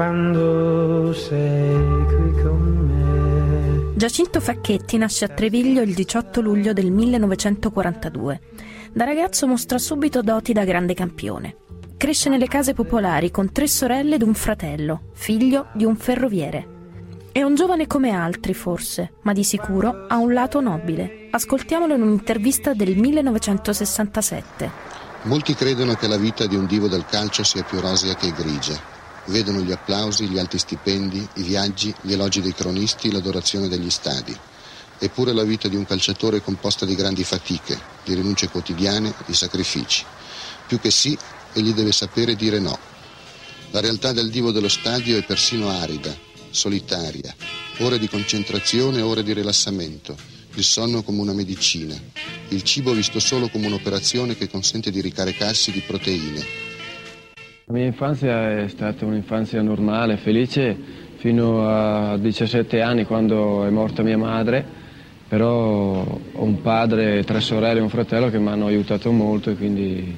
[0.00, 3.96] quando sei qui con me.
[3.96, 8.40] Giacinto Facchetti nasce a Treviglio il 18 luglio del 1942.
[8.92, 11.56] Da ragazzo mostra subito doti da grande campione.
[12.00, 17.28] Cresce nelle case popolari con tre sorelle ed un fratello, figlio di un ferroviere.
[17.30, 21.28] È un giovane come altri, forse, ma di sicuro ha un lato nobile.
[21.30, 24.70] Ascoltiamolo in un'intervista del 1967.
[25.24, 28.80] Molti credono che la vita di un divo del calcio sia più rosea che grigia
[29.26, 34.34] vedono gli applausi, gli alti stipendi, i viaggi, gli elogi dei cronisti, l'adorazione degli stadi.
[34.98, 39.34] Eppure la vita di un calciatore è composta di grandi fatiche, di rinunce quotidiane, di
[39.34, 40.02] sacrifici.
[40.66, 41.18] Più che sì,
[41.52, 42.78] egli deve sapere dire no.
[43.70, 46.14] La realtà del divo dello stadio è persino arida,
[46.50, 47.34] solitaria,
[47.78, 50.16] ore di concentrazione, ore di rilassamento,
[50.54, 51.94] il sonno come una medicina,
[52.48, 56.68] il cibo visto solo come un'operazione che consente di ricaricarsi di proteine,
[57.70, 60.76] la mia infanzia è stata un'infanzia normale, felice
[61.18, 64.66] fino a 17 anni quando è morta mia madre.
[65.28, 69.54] Però ho un padre, tre sorelle e un fratello che mi hanno aiutato molto e
[69.54, 70.16] quindi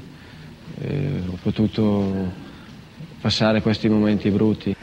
[0.83, 2.51] eh, ho potuto
[3.21, 4.77] passare questi momenti brutti.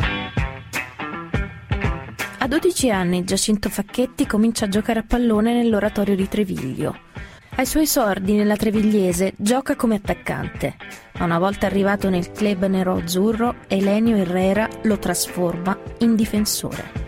[2.41, 7.07] A 12 anni Giacinto Facchetti comincia a giocare a pallone nell'oratorio di Treviglio.
[7.55, 10.77] Ai suoi sordi nella Trevigliese gioca come attaccante,
[11.17, 17.07] ma una volta arrivato nel club nero-azzurro, Elenio Herrera lo trasforma in difensore.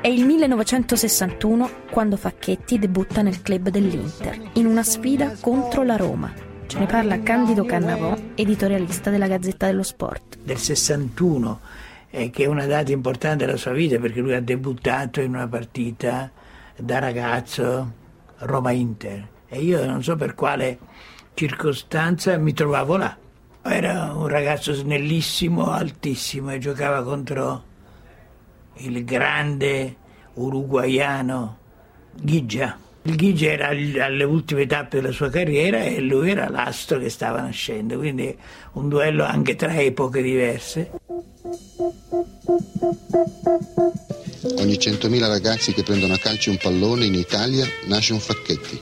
[0.00, 6.43] È il 1961 quando Facchetti debutta nel club dell'Inter, in una sfida contro la Roma.
[6.74, 10.38] Ce ne parla Candido Cannavò, editorialista della Gazzetta dello Sport.
[10.42, 11.60] Del 61,
[12.10, 15.46] eh, che è una data importante della sua vita perché lui ha debuttato in una
[15.46, 16.28] partita
[16.76, 17.92] da ragazzo
[18.38, 20.78] Roma-Inter e io non so per quale
[21.34, 23.16] circostanza mi trovavo là.
[23.62, 27.62] Era un ragazzo snellissimo, altissimo e giocava contro
[28.78, 29.94] il grande
[30.32, 31.56] uruguaiano
[32.20, 32.83] Ghigia.
[33.06, 37.42] Il Ghigia era alle ultime tappe della sua carriera e lui era l'astro che stava
[37.42, 38.34] nascendo, quindi
[38.72, 40.90] un duello anche tra epoche diverse.
[44.56, 48.80] Ogni 100.000 ragazzi che prendono a calcio un pallone in Italia nasce un Facchetti,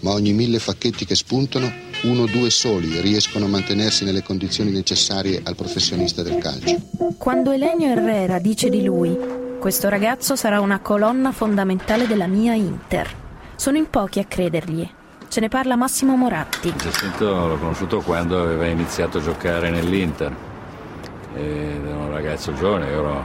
[0.00, 4.70] ma ogni mille Facchetti che spuntano, uno o due soli riescono a mantenersi nelle condizioni
[4.70, 6.80] necessarie al professionista del calcio.
[7.18, 9.16] Quando Elenio Herrera dice di lui,
[9.58, 13.24] questo ragazzo sarà una colonna fondamentale della mia Inter,
[13.56, 14.88] sono in pochi a credergli.
[15.28, 16.72] Ce ne parla Massimo Moratti.
[16.76, 20.34] Giacinto l'ho conosciuto quando aveva iniziato a giocare nell'Inter.
[21.34, 23.24] Era un ragazzo giovane, io ero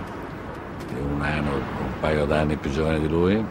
[1.13, 3.43] un anno, un paio d'anni più giovane di lui.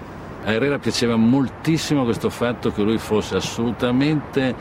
[0.45, 4.55] A Herrera piaceva moltissimo questo fatto che lui fosse assolutamente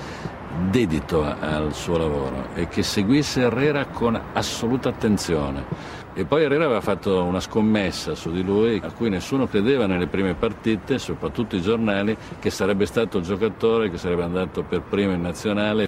[0.69, 5.63] dedito al suo lavoro e che seguisse Herrera con assoluta attenzione.
[6.13, 10.07] E poi Herrera aveva fatto una scommessa su di lui a cui nessuno credeva nelle
[10.07, 15.13] prime partite, soprattutto i giornali, che sarebbe stato il giocatore che sarebbe andato per primo
[15.13, 15.87] in nazionale.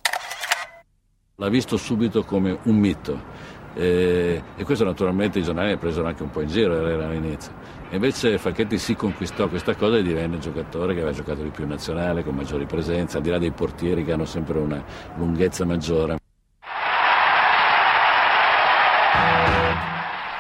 [1.36, 3.50] L'ha visto subito come un mito.
[3.74, 7.52] E, e questo naturalmente i giornali preso anche un po' in giro Herrera all'inizio.
[7.90, 11.64] Invece Facchetti si conquistò questa cosa e divenne il giocatore che aveva giocato di più
[11.64, 14.82] in nazionale, con maggiori presenze, al di là dei portieri che hanno sempre una
[15.16, 16.21] lunghezza maggiore.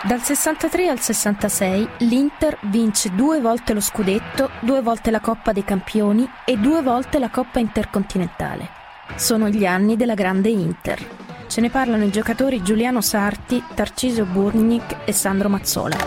[0.03, 5.63] Dal 63 al 66 l'Inter vince due volte lo scudetto, due volte la Coppa dei
[5.63, 8.67] Campioni e due volte la Coppa Intercontinentale.
[9.13, 11.05] Sono gli anni della grande Inter.
[11.45, 15.97] Ce ne parlano i giocatori Giuliano Sarti, Tarcisio Burnic e Sandro Mazzola.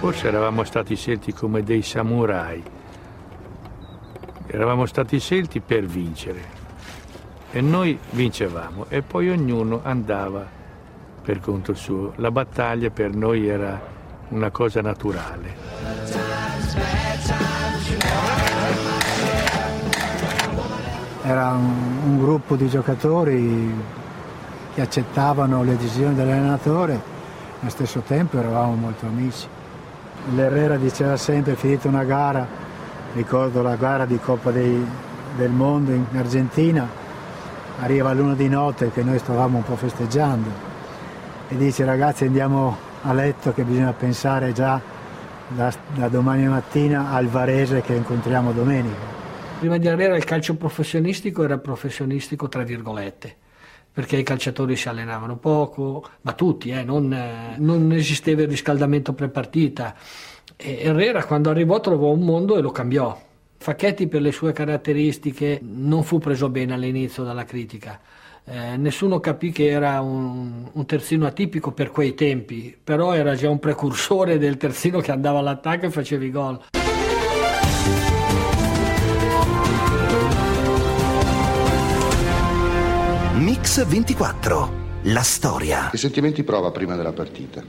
[0.00, 2.60] Forse eravamo stati scelti come dei samurai.
[4.48, 6.62] Eravamo stati scelti per vincere.
[7.52, 10.62] E noi vincevamo e poi ognuno andava
[11.24, 12.12] per conto suo.
[12.16, 13.80] La battaglia per noi era
[14.28, 15.62] una cosa naturale.
[21.22, 23.72] Era un, un gruppo di giocatori
[24.74, 27.00] che accettavano le decisioni dell'allenatore,
[27.60, 29.46] allo stesso tempo eravamo molto amici.
[30.34, 32.46] L'Herrera diceva sempre, finita una gara,
[33.14, 34.86] ricordo la gara di Coppa dei,
[35.36, 36.86] del Mondo in Argentina,
[37.80, 40.73] arriva l'una di notte che noi stavamo un po' festeggiando
[41.54, 44.80] e dice ragazzi andiamo a letto che bisogna pensare già
[45.46, 48.96] da, da domani mattina al Varese che incontriamo domenica.
[49.60, 53.36] Prima di arrivare al calcio professionistico era professionistico tra virgolette
[53.92, 57.16] perché i calciatori si allenavano poco, ma tutti, eh, non,
[57.58, 59.94] non, esisteva il riscaldamento pre-partita.
[60.56, 63.16] E Herrera quando arrivò trovò un mondo e lo cambiò.
[63.56, 68.00] Facchetti per le sue caratteristiche non fu preso bene all'inizio dalla critica
[68.46, 73.48] eh, nessuno capì che era un, un, terzino atipico per quei tempi, però era già
[73.48, 76.60] un precursore del terzino che andava all'attacco e faceva i gol.
[83.36, 84.72] Mix 24,
[85.04, 85.88] la storia.
[85.90, 87.62] Che sentimenti prova prima della partita?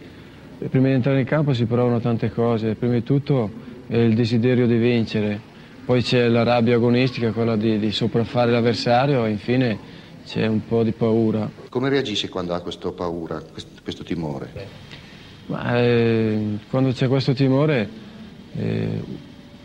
[0.57, 3.49] Prima di entrare in campo si provano tante cose, prima di tutto
[3.87, 5.39] è il desiderio di vincere,
[5.85, 9.94] poi c'è la rabbia agonistica, quella di, di sopraffare l'avversario e infine
[10.25, 11.49] c'è un po' di paura.
[11.69, 14.51] Come reagisce quando ha questa paura, questo, questo timore?
[15.47, 17.87] Ma, eh, quando c'è questo timore
[18.55, 19.01] eh,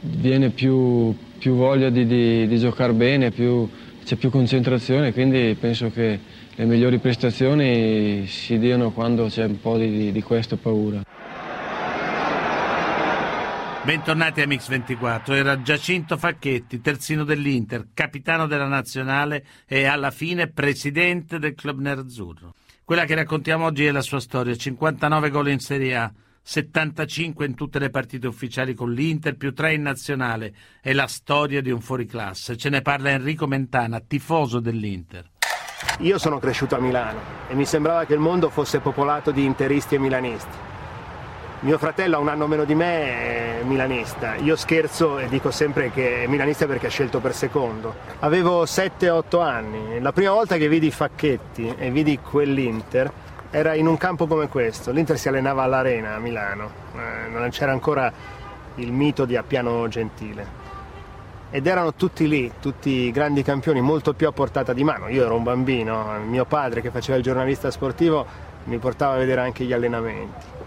[0.00, 3.68] viene più, più voglia di, di, di, giocare bene, più,
[4.04, 6.18] c'è più concentrazione, quindi penso che
[6.54, 11.02] le migliori prestazioni si diano quando c'è un po' di, di questa paura.
[13.82, 21.38] Bentornati a Mix24, era Giacinto Facchetti, terzino dell'Inter, capitano della nazionale e alla fine presidente
[21.38, 22.52] del club nerazzurro.
[22.84, 26.12] Quella che raccontiamo oggi è la sua storia, 59 gol in Serie A,
[26.42, 30.54] 75 in tutte le partite ufficiali con l'Inter, più 3 in nazionale.
[30.82, 32.58] È la storia di un fuoriclasse.
[32.58, 35.26] Ce ne parla Enrico Mentana, tifoso dell'Inter.
[36.00, 39.94] Io sono cresciuto a Milano e mi sembrava che il mondo fosse popolato di interisti
[39.94, 40.68] e milanisti.
[41.62, 44.36] Mio fratello ha un anno meno di me è milanista.
[44.36, 47.94] Io scherzo e dico sempre che è milanista perché ha scelto per secondo.
[48.20, 50.00] Avevo 7-8 anni.
[50.00, 53.12] La prima volta che vidi Facchetti e vidi quell'Inter
[53.50, 54.90] era in un campo come questo.
[54.90, 56.70] L'Inter si allenava all'Arena a Milano.
[56.96, 58.10] Eh, non c'era ancora
[58.76, 60.58] il mito di Appiano Gentile.
[61.50, 65.08] Ed erano tutti lì, tutti grandi campioni, molto più a portata di mano.
[65.08, 69.40] Io ero un bambino, mio padre che faceva il giornalista sportivo mi portava a vedere
[69.40, 70.59] anche gli allenamenti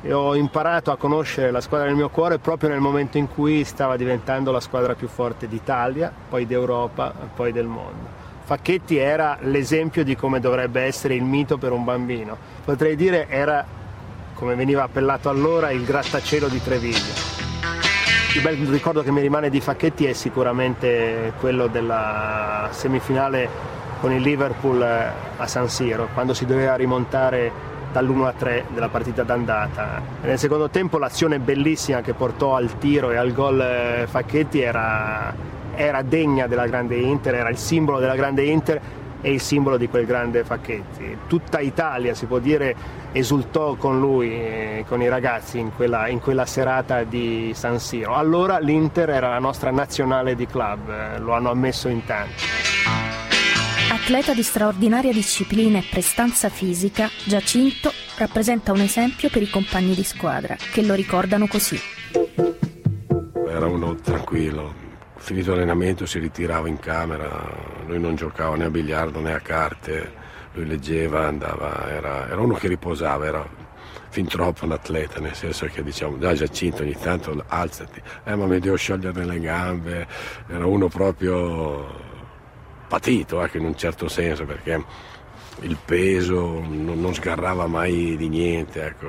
[0.00, 3.64] e ho imparato a conoscere la squadra del mio cuore proprio nel momento in cui
[3.64, 8.26] stava diventando la squadra più forte d'Italia, poi d'Europa poi del mondo.
[8.44, 12.36] Facchetti era l'esempio di come dovrebbe essere il mito per un bambino.
[12.64, 13.64] Potrei dire era,
[14.32, 17.36] come veniva appellato allora, il grattacielo di Treviglio.
[18.34, 23.48] Il bel ricordo che mi rimane di Facchetti è sicuramente quello della semifinale
[24.00, 29.22] con il Liverpool a San Siro, quando si doveva rimontare dall'1 a 3 della partita
[29.22, 30.00] d'andata.
[30.22, 35.34] Nel secondo tempo l'azione bellissima che portò al tiro e al gol eh, Facchetti era,
[35.74, 38.80] era degna della grande Inter, era il simbolo della grande Inter
[39.20, 41.18] e il simbolo di quel grande Facchetti.
[41.26, 42.74] Tutta Italia, si può dire,
[43.12, 48.14] esultò con lui, eh, con i ragazzi in quella, in quella, serata di San Siro.
[48.14, 52.44] Allora l'Inter era la nostra nazionale di club, eh, lo hanno ammesso in tanti.
[54.00, 60.02] Atleta di straordinaria disciplina e prestanza fisica, Giacinto rappresenta un esempio per i compagni di
[60.02, 61.78] squadra, che lo ricordano così.
[63.46, 64.72] Era uno tranquillo,
[65.16, 67.28] finito l'allenamento si ritirava in camera,
[67.86, 70.12] lui non giocava né a biliardo né a carte,
[70.54, 73.46] lui leggeva, andava, era, era uno che riposava, era
[74.08, 78.46] fin troppo un atleta, nel senso che diciamo, già Giacinto ogni tanto alzati, eh ma
[78.46, 80.06] mi devo sciogliere le gambe,
[80.48, 82.06] era uno proprio
[82.88, 84.82] patito anche in un certo senso perché
[85.60, 89.08] il peso non, non sgarrava mai di niente, ecco.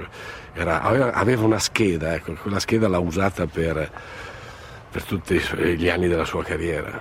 [0.54, 2.34] Era, aveva, aveva, una scheda, ecco.
[2.34, 3.92] quella scheda l'ha usata per,
[4.89, 5.39] per tutti
[5.78, 7.00] gli anni della sua carriera.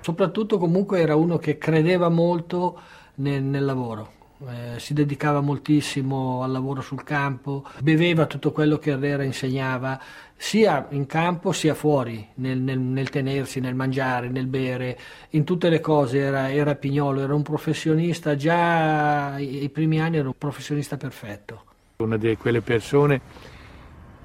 [0.00, 2.80] Soprattutto comunque era uno che credeva molto
[3.16, 4.12] nel, nel lavoro.
[4.38, 9.98] Eh, si dedicava moltissimo al lavoro sul campo, beveva tutto quello che Herrera insegnava,
[10.36, 14.98] sia in campo sia fuori, nel, nel, nel, tenersi, nel mangiare, nel bere,
[15.30, 20.28] in tutte le cose era, era Pignolo, era un professionista, già ai primi anni era
[20.28, 21.64] un professionista perfetto.
[21.96, 23.20] Una di quelle persone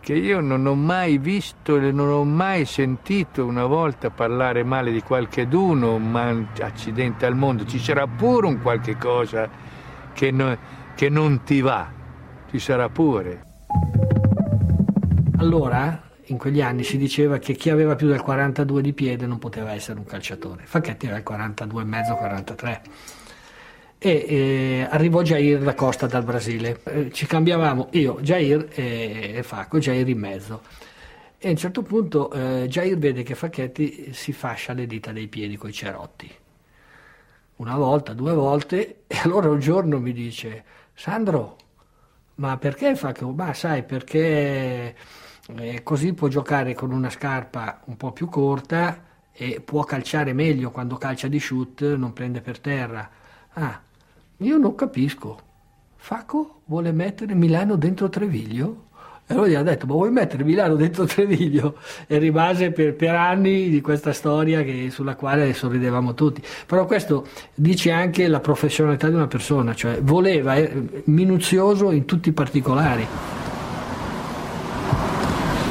[0.01, 4.91] che io non ho mai visto e non ho mai sentito una volta parlare male
[4.91, 9.70] di qualcheduno, ma accidente al mondo, ci sarà pure un qualche cosa
[10.13, 10.57] che, no,
[10.95, 11.91] che non ti va,
[12.49, 13.43] ci sarà pure.
[15.37, 19.39] Allora, in quegli anni si diceva che chi aveva più del 42 di piede non
[19.39, 20.63] poteva essere un calciatore.
[20.65, 22.81] Facchetti era il 42,5, 43.
[23.97, 26.79] E eh, arrivò Jair da Costa dal Brasile.
[26.85, 30.61] Eh, ci cambiavamo io, Jair e, e Facco, Jair in mezzo.
[31.37, 35.27] E a un certo punto eh, Jair vede che Facchetti si fascia le dita dei
[35.27, 36.29] piedi coi cerotti.
[37.61, 40.63] Una volta, due volte, e allora un giorno mi dice:
[40.95, 41.57] Sandro,
[42.35, 43.31] ma perché Facco?
[43.33, 44.95] Ma sai, perché
[45.47, 50.71] eh, così può giocare con una scarpa un po' più corta e può calciare meglio
[50.71, 53.07] quando calcia di shoot, non prende per terra.
[53.53, 53.79] Ah,
[54.37, 55.39] io non capisco.
[55.97, 58.87] Faco vuole mettere Milano dentro Treviglio?
[59.31, 61.75] E allora gli ha detto, ma vuoi mettere Milano dentro Treviglio?
[62.05, 66.41] E rimase per, per anni di questa storia che, sulla quale sorridevamo tutti.
[66.65, 72.27] Però questo dice anche la professionalità di una persona, cioè voleva, eh, minuzioso in tutti
[72.27, 73.07] i particolari.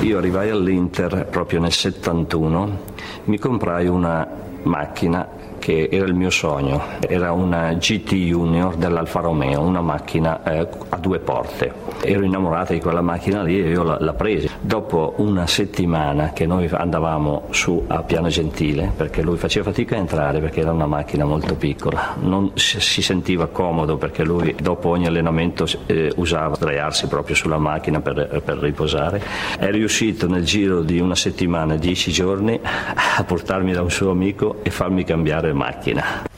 [0.01, 2.79] Io arrivai all'Inter proprio nel 71,
[3.25, 4.27] mi comprai una
[4.63, 10.67] macchina che era il mio sogno, era una GT Junior dell'Alfa Romeo, una macchina eh,
[10.89, 11.90] a due porte.
[12.03, 14.49] Ero innamorata di quella macchina lì e io la, la presi.
[14.61, 19.99] Dopo una settimana che noi andavamo su a Piano Gentile, perché lui faceva fatica a
[19.99, 25.07] entrare perché era una macchina molto piccola, non si sentiva comodo perché lui dopo ogni
[25.07, 29.23] allenamento eh, usava sdraiarsi proprio sulla macchina per, per riposare,
[29.59, 34.57] è riuscito nel giro di una settimana, dieci giorni, a portarmi da un suo amico
[34.63, 36.29] e farmi cambiare macchina.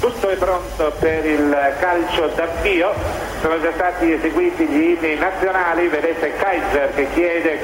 [0.00, 2.90] Tutto è pronto per il calcio d'avvio,
[3.42, 7.58] sono già stati eseguiti gli inni nazionali, vedete Kaiser che chiede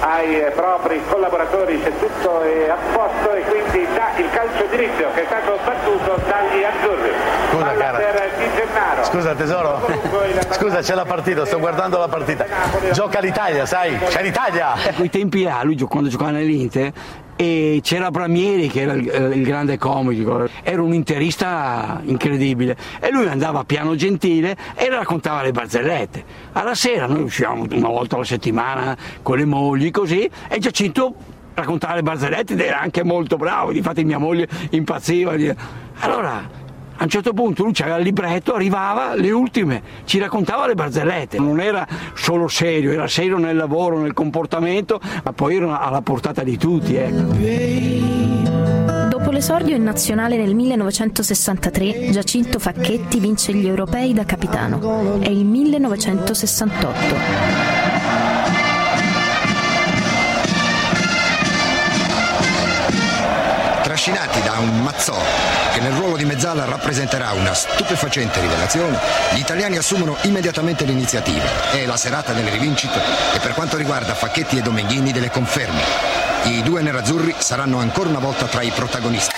[0.00, 5.22] ai propri collaboratori se tutto è a posto e quindi dà il calcio d'inizio che
[5.22, 7.12] è stato battuto dagli azzurri.
[7.50, 7.98] Scusa, cara.
[7.98, 9.04] per Di Gennaro.
[9.04, 9.86] Scusa tesoro,
[10.52, 12.46] scusa c'è la partita, sto guardando la partita.
[12.92, 13.98] Gioca l'Italia, sai?
[13.98, 14.72] C'è l'Italia!
[14.96, 16.90] Quei tempi là, lui gio- quando giocava nell'Inter,
[17.40, 23.10] e c'era Bramieri che era il, eh, il grande comico, era un interista incredibile e
[23.10, 26.22] lui andava piano gentile e raccontava le barzellette.
[26.52, 31.14] Alla sera noi uscivamo una volta alla settimana con le mogli così e Giacinto
[31.54, 35.34] raccontava le barzellette ed era anche molto bravo, difatti mia moglie impazziva.
[36.00, 36.46] Allora
[37.00, 41.38] a un certo punto lui c'aveva il libretto, arrivava, le ultime, ci raccontava le barzellette.
[41.38, 46.42] Non era solo serio, era serio nel lavoro, nel comportamento, ma poi era alla portata
[46.42, 46.96] di tutti.
[46.96, 47.32] Ecco.
[49.08, 55.20] Dopo l'esordio in nazionale nel 1963, Giacinto Facchetti vince gli europei da capitano.
[55.20, 57.79] È il 1968.
[64.02, 65.22] Trascinati da un Mazzò
[65.74, 68.98] che nel ruolo di mezzala rappresenterà una stupefacente rivelazione,
[69.34, 71.70] gli italiani assumono immediatamente l'iniziativa.
[71.70, 72.98] È la serata delle rivincite
[73.34, 75.82] e per quanto riguarda Facchetti e Domenghini delle conferme.
[76.44, 79.34] I due nerazzurri saranno ancora una volta tra i protagonisti.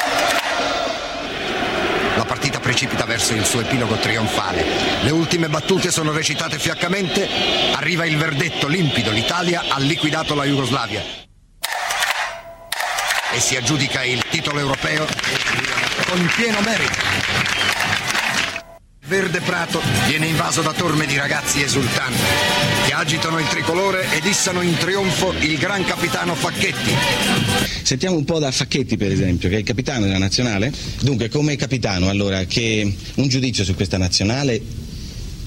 [2.14, 4.64] La partita precipita verso il suo epilogo trionfale.
[5.00, 7.28] Le ultime battute sono recitate fiaccamente.
[7.74, 9.10] Arriva il verdetto limpido.
[9.10, 11.30] L'Italia ha liquidato la Jugoslavia.
[13.34, 15.06] E si aggiudica il titolo europeo
[16.06, 17.60] con pieno merito.
[19.06, 22.22] Verde Prato viene invaso da torme di ragazzi esultanti
[22.86, 26.94] che agitano il tricolore ed issano in trionfo il gran capitano Facchetti.
[27.82, 30.72] Sentiamo un po' da Facchetti, per esempio, che è il capitano della nazionale.
[31.00, 34.60] Dunque, come capitano, allora, che un giudizio su questa nazionale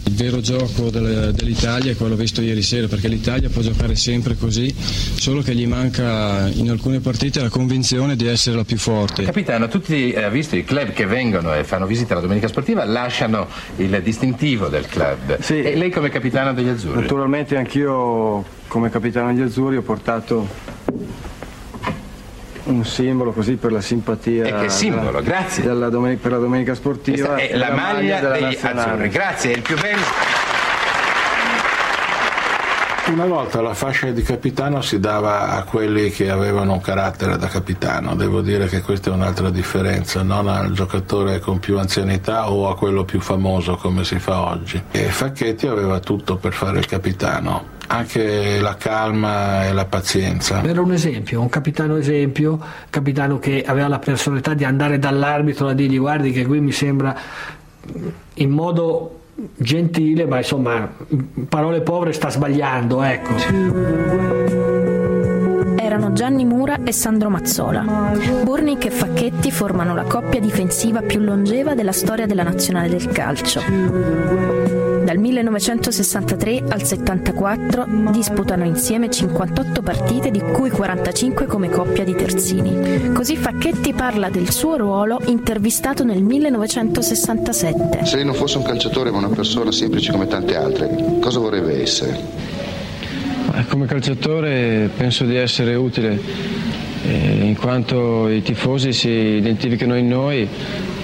[0.08, 4.36] Il vero gioco del- dell'Italia è quello visto ieri sera, perché l'Italia può giocare sempre
[4.38, 9.24] così, solo che gli manca in alcune partite la convinzione di essere la più forte.
[9.24, 13.48] Capitano, tutti ha visto i club che vengono e fanno visita alla domenica sportiva lasciano
[13.78, 15.40] il distintivo del club.
[15.50, 17.02] E lei come capitano degli azzurri?
[17.02, 20.48] Naturalmente anch'io come capitano degli azzurri ho portato
[22.66, 25.64] un simbolo così per la simpatia E che simbolo, della- grazie.
[25.64, 27.28] della domen- per la domenica sportiva.
[27.34, 28.92] Questa è e la maglia della degli nazionale.
[28.92, 29.10] azzurri.
[29.10, 30.04] Grazie, è il più bello.
[33.08, 37.46] Una volta la fascia di capitano si dava a quelli che avevano un carattere da
[37.48, 42.68] capitano, devo dire che questa è un'altra differenza, non al giocatore con più anzianità o
[42.68, 44.82] a quello più famoso come si fa oggi.
[44.90, 50.64] E Facchetti aveva tutto per fare il capitano, anche la calma e la pazienza.
[50.64, 52.60] Era un esempio, un capitano esempio,
[52.90, 57.16] capitano che aveva la personalità di andare dall'arbitro a dirgli guardi che qui mi sembra
[58.36, 59.20] in modo
[59.56, 65.04] gentile, ma insomma, in parole povere sta sbagliando, ecco.
[65.96, 68.12] Erano Gianni Mura e Sandro Mazzola.
[68.44, 73.62] Burnick e Facchetti formano la coppia difensiva più longeva della storia della nazionale del calcio.
[75.06, 83.14] Dal 1963 al 74 disputano insieme 58 partite, di cui 45 come coppia di terzini.
[83.14, 88.04] Così Facchetti parla del suo ruolo intervistato nel 1967.
[88.04, 91.82] Se lei non fosse un calciatore ma una persona semplice come tante altre, cosa vorrebbe
[91.82, 92.55] essere?
[93.70, 96.20] Come calciatore penso di essere utile,
[97.08, 100.48] eh, in quanto i tifosi si identificano in noi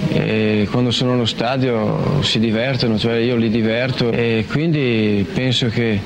[0.10, 6.00] e quando sono allo stadio si divertono, cioè io li diverto e quindi penso che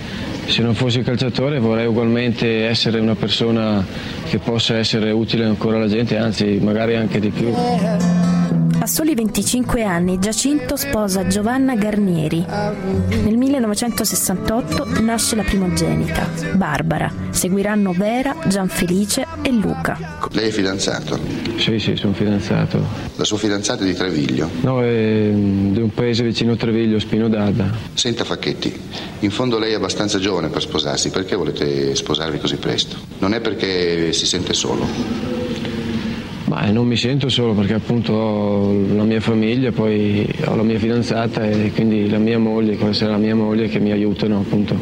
[0.45, 3.83] se non fossi calciatore vorrei ugualmente essere una persona
[4.29, 8.34] che possa essere utile ancora alla gente, anzi magari anche di più.
[8.85, 12.45] A soli 25 anni Giacinto sposa Giovanna Garnieri.
[12.47, 17.11] Nel 1968 nasce la primogenita, Barbara.
[17.31, 20.19] Seguiranno Vera, Gianfelice e Luca.
[20.33, 21.17] Lei è fidanzato?
[21.57, 22.79] Sì, sì, sono fidanzato.
[23.15, 24.51] La sua fidanzata è di Treviglio?
[24.61, 27.67] No, è mm, di un paese vicino a Treviglio, Spino d'Adda.
[27.95, 28.71] Senta Facchetti,
[29.21, 32.97] in fondo lei è abbastanza giovane per sposarsi, perché volete sposarvi così presto?
[33.17, 35.44] Non è perché si sente solo?
[36.45, 40.77] Ma non mi sento solo perché appunto ho la mia famiglia, poi ho la mia
[40.77, 44.77] fidanzata e quindi la mia moglie, come sarà la mia moglie, che mi aiutano appunto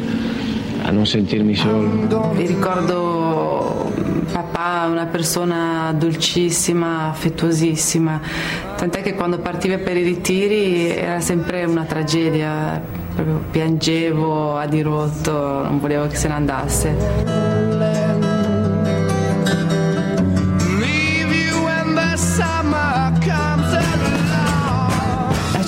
[0.82, 2.32] a non sentirmi solo.
[2.34, 3.90] Vi ricordo
[4.30, 8.20] papà, una persona dolcissima, affettuosissima,
[8.76, 12.82] tant'è che quando partiva per i ritiri era sempre una tragedia,
[13.14, 17.53] proprio piangevo a dirotto, non volevo che se ne andasse.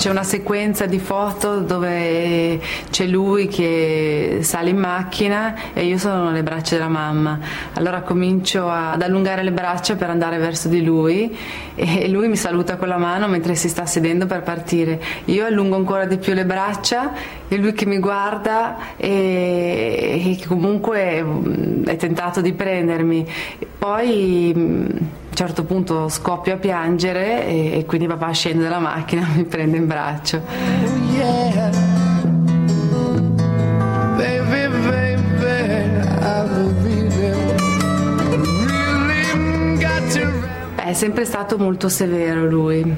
[0.07, 6.29] C'è una sequenza di foto dove c'è lui che sale in macchina e io sono
[6.29, 7.37] nelle braccia della mamma.
[7.73, 11.37] Allora comincio ad allungare le braccia per andare verso di lui
[11.75, 15.01] e lui mi saluta con la mano mentre si sta sedendo per partire.
[15.25, 17.11] Io allungo ancora di più le braccia
[17.49, 21.25] e lui che mi guarda e, e comunque
[21.83, 23.27] è tentato di prendermi.
[23.77, 24.87] Poi mm,
[25.39, 29.43] un certo punto scoppio a piangere e, e quindi papà scende dalla macchina e mi
[29.43, 30.41] prende in braccio.
[40.87, 42.95] È sempre stato molto severo lui.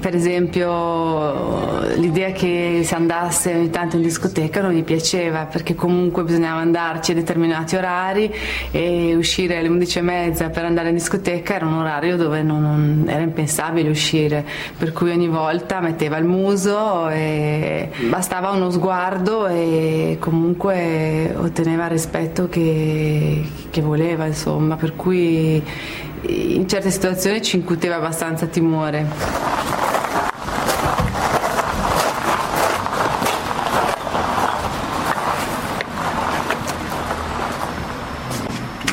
[0.00, 6.24] Per esempio l'idea che si andasse ogni tanto in discoteca non gli piaceva perché comunque
[6.24, 8.32] bisognava andarci a determinati orari
[8.70, 13.20] e uscire alle 11.30 per andare in discoteca era un orario dove non, non era
[13.20, 14.42] impensabile uscire,
[14.78, 21.90] per cui ogni volta metteva il muso e bastava uno sguardo e comunque otteneva il
[21.90, 25.62] rispetto che, che voleva, insomma, per cui
[26.28, 29.54] in certe situazioni ci incuteva abbastanza timore.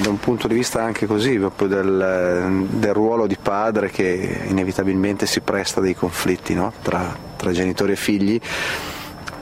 [0.01, 5.25] da un punto di vista anche così, proprio del, del ruolo di padre che inevitabilmente
[5.25, 6.73] si presta dei conflitti no?
[6.81, 8.41] tra, tra genitori e figli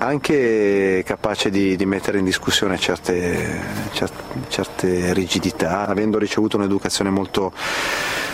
[0.02, 3.62] anche capace di, di, mettere in discussione certe,
[4.48, 7.54] certe, rigidità, avendo ricevuto un'educazione molto,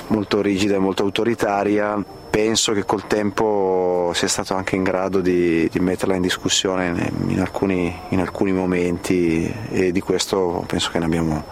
[0.08, 5.68] molto rigida e molto autoritaria, penso che col tempo sia stato anche in grado di,
[5.70, 11.06] di metterla in discussione in alcuni, in alcuni, momenti e di questo penso che ne
[11.06, 11.44] abbiamo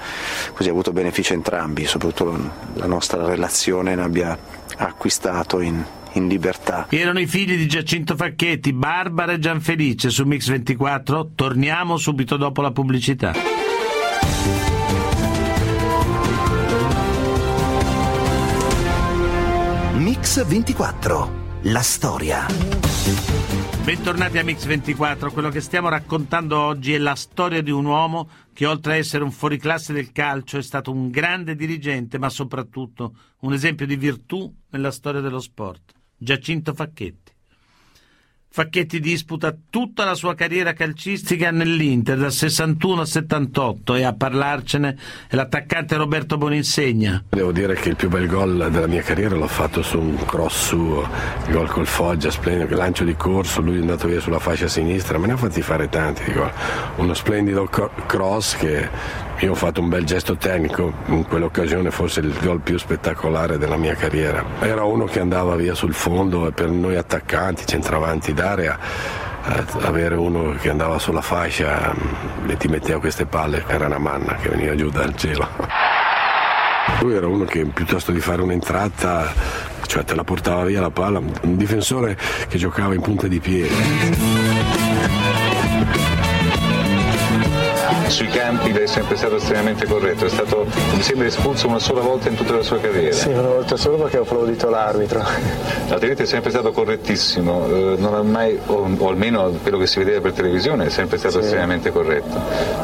[0.54, 2.40] così, avuto beneficio entrambi, soprattutto
[2.76, 4.38] la nostra relazione ne abbia
[4.78, 5.84] acquistato in,
[6.16, 6.88] in libertà.
[6.90, 11.32] Erano i figli di Giacinto Facchetti, Barbara e Gianfelice su Mix 24.
[11.36, 13.34] Torniamo subito dopo la pubblicità.
[19.98, 21.44] Mix 24.
[21.64, 22.46] La storia.
[23.84, 25.32] Bentornati a Mix 24.
[25.32, 29.24] Quello che stiamo raccontando oggi è la storia di un uomo che oltre a essere
[29.24, 34.54] un fuoriclasse del calcio è stato un grande dirigente, ma soprattutto un esempio di virtù
[34.70, 35.95] nella storia dello sport.
[36.18, 37.34] Giacinto Facchetti.
[38.56, 44.98] Facchetti disputa tutta la sua carriera calcistica nell'Inter dal 61 al 78 e a parlarcene
[45.28, 47.26] è l'attaccante Roberto Boninsegna.
[47.32, 50.68] Devo dire che il più bel gol della mia carriera l'ho fatto su un cross
[50.68, 51.02] suo,
[51.48, 55.18] il gol col Foggia, splendido, lancio di corso, lui è andato via sulla fascia sinistra,
[55.18, 56.54] me ne ha fatti fare tanti di gol.
[56.96, 58.90] Uno splendido cross che
[59.40, 63.76] io ho fatto un bel gesto tecnico, in quell'occasione forse il gol più spettacolare della
[63.76, 64.44] mia carriera.
[64.62, 68.80] Era uno che andava via sul fondo e per noi attaccanti, centravanti d'area,
[69.82, 74.36] avere uno che andava sulla fascia mm, e ti metteva queste palle era una manna
[74.36, 75.48] che veniva giù dal cielo.
[77.02, 79.34] Lui era uno che piuttosto di fare un'entrata,
[79.86, 82.18] cioè te la portava via la palla, un difensore
[82.48, 84.35] che giocava in punta di piedi
[88.10, 92.02] sui campi lei è sempre stato estremamente corretto, è stato, mi sembra, espulso una sola
[92.02, 93.14] volta in tutta la sua carriera.
[93.14, 95.24] Sì, una volta solo perché ho applaudito l'arbitro.
[95.90, 100.00] Altrimenti è sempre stato correttissimo, eh, non ha mai, o, o, almeno quello che si
[100.00, 101.46] vedeva per televisione, è sempre stato sì.
[101.46, 102.40] estremamente corretto.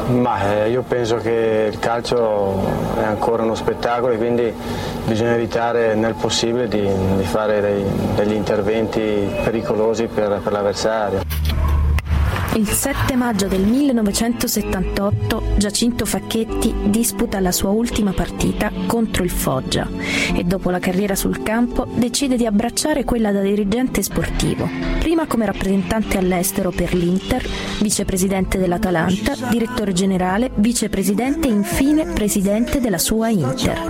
[0.08, 2.60] Ma eh, io penso che il calcio
[2.98, 4.52] è ancora uno spettacolo e quindi
[5.04, 11.41] bisogna evitare nel possibile di, di fare dei, degli interventi pericolosi per, per l'avversario.
[12.54, 19.88] Il 7 maggio del 1978 Giacinto Facchetti disputa la sua ultima partita contro il Foggia
[20.34, 25.46] e dopo la carriera sul campo decide di abbracciare quella da dirigente sportivo, prima come
[25.46, 27.42] rappresentante all'estero per l'Inter,
[27.80, 33.80] vicepresidente dell'Atalanta, direttore generale, vicepresidente e infine presidente della sua Inter.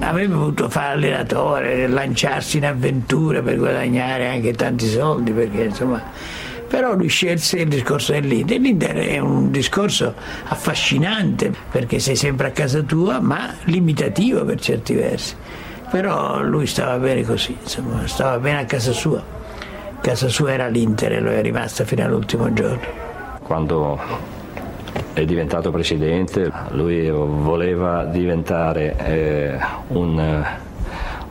[0.00, 6.02] Avrebbe potuto fare allenatore, lanciarsi in avventure per guadagnare anche tanti soldi perché insomma
[6.68, 8.60] però lui scelse il discorso dell'Inter.
[8.60, 10.14] L'Inter è un discorso
[10.44, 15.34] affascinante perché sei sempre a casa tua, ma limitativo per certi versi.
[15.90, 19.24] Però lui stava bene così, insomma, stava bene a casa sua.
[20.00, 23.06] Casa sua era l'Inter e lo è rimasta fino all'ultimo giorno.
[23.42, 23.98] Quando
[25.14, 29.58] è diventato presidente, lui voleva diventare eh,
[29.88, 30.66] un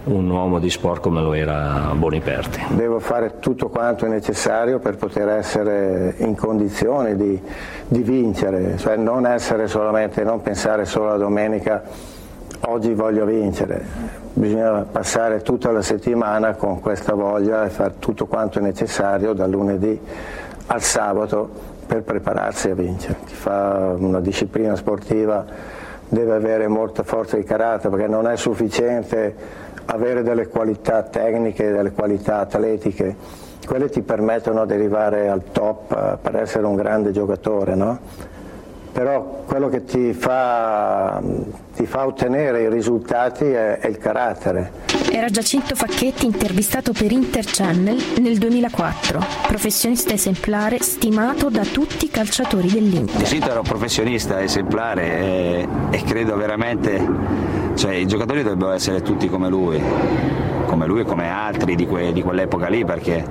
[0.08, 2.62] un uomo di sport come lo era Boniperti.
[2.70, 7.40] Devo fare tutto quanto è necessario per poter essere in condizione di,
[7.88, 9.26] di vincere, cioè non
[10.24, 11.84] non pensare solo alla domenica
[12.62, 13.86] oggi voglio vincere,
[14.34, 19.50] bisogna passare tutta la settimana con questa voglia e fare tutto quanto è necessario dal
[19.50, 20.00] lunedì
[20.68, 21.50] al sabato
[21.86, 23.18] per prepararsi a vincere.
[23.26, 25.46] Chi fa una disciplina sportiva
[26.10, 31.92] deve avere molta forza di carattere perché non è sufficiente avere delle qualità tecniche, delle
[31.92, 33.16] qualità atletiche,
[33.66, 38.00] quelle ti permettono di arrivare al top eh, per essere un grande giocatore, no?
[38.98, 41.22] però quello che ti fa,
[41.76, 44.72] ti fa, ottenere i risultati è, è, il carattere.
[45.12, 52.72] Era Giacinto Facchetti intervistato per Interchannel nel 2004, professionista esemplare stimato da tutti i calciatori
[52.72, 53.18] dell'Inter.
[53.18, 56.96] Giacinto era un professionista esemplare e, e credo veramente,
[57.78, 59.82] cioè i giocatori dovrebbero essere tutti come lui,
[60.66, 63.26] come lui e come altri di, que, di quell'epoca lì perché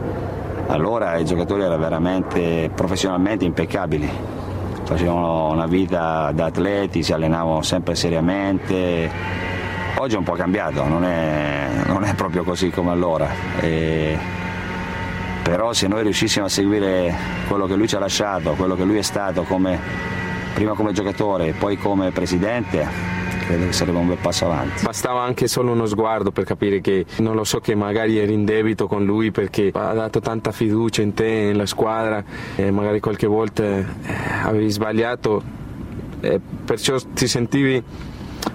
[0.68, 4.36] allora i giocatori erano veramente professionalmente impeccabili
[4.86, 9.10] facevano una vita da atleti, si allenavano sempre seriamente.
[9.96, 13.28] Oggi è un po' cambiato, non è, non è proprio così come allora.
[13.60, 14.16] E,
[15.42, 17.12] però se noi riuscissimo a seguire
[17.48, 19.78] quello che lui ci ha lasciato, quello che lui è stato come,
[20.54, 23.15] prima come giocatore e poi come presidente,
[23.46, 24.84] credo che sarebbe un bel passo avanti.
[24.84, 28.44] Bastava anche solo uno sguardo per capire che non lo so che magari eri in
[28.44, 32.22] debito con lui perché ha dato tanta fiducia in te, nella squadra
[32.56, 33.86] e magari qualche volta eh,
[34.42, 35.64] avevi sbagliato
[36.64, 37.82] perciò ti sentivi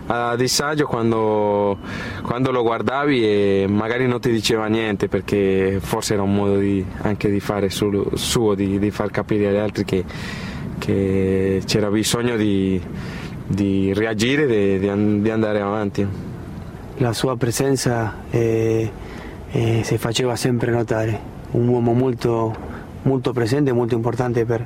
[0.07, 1.77] a disagio quando,
[2.21, 6.83] quando, lo guardavi e magari non ti diceva niente perché forse era un modo di,
[7.01, 10.03] anche di fare suo, suo di, di, far capire agli altri che,
[10.79, 12.81] che c'era bisogno di,
[13.51, 16.07] di reagire e di, di, andare avanti.
[16.97, 18.91] La sua presenza eh,
[19.51, 21.19] eh, si faceva sempre notare,
[21.51, 22.55] un uomo molto,
[23.03, 24.65] molto presente e molto importante per,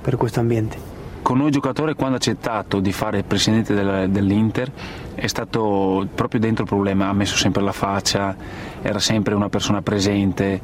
[0.00, 0.92] per questo ambiente.
[1.24, 4.70] Con noi giocatori quando ha accettato di fare il presidente dell'Inter
[5.14, 8.36] è stato proprio dentro il problema, ha messo sempre la faccia,
[8.82, 10.60] era sempre una persona presente,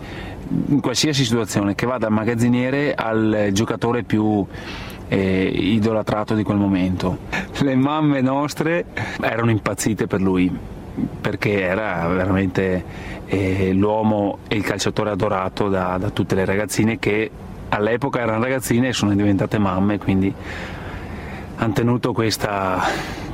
[0.67, 4.47] in qualsiasi situazione, che va dal magazziniere al giocatore più
[5.11, 7.19] eh, idolatrato di quel momento.
[7.61, 8.87] Le mamme nostre
[9.21, 10.51] erano impazzite per lui
[11.21, 12.85] perché era veramente
[13.27, 17.31] eh, l'uomo e il calciatore adorato da, da, tutte le ragazzine che
[17.71, 20.33] all'epoca erano ragazzine e sono diventate mamme, quindi
[21.57, 22.81] hanno tenuto questa,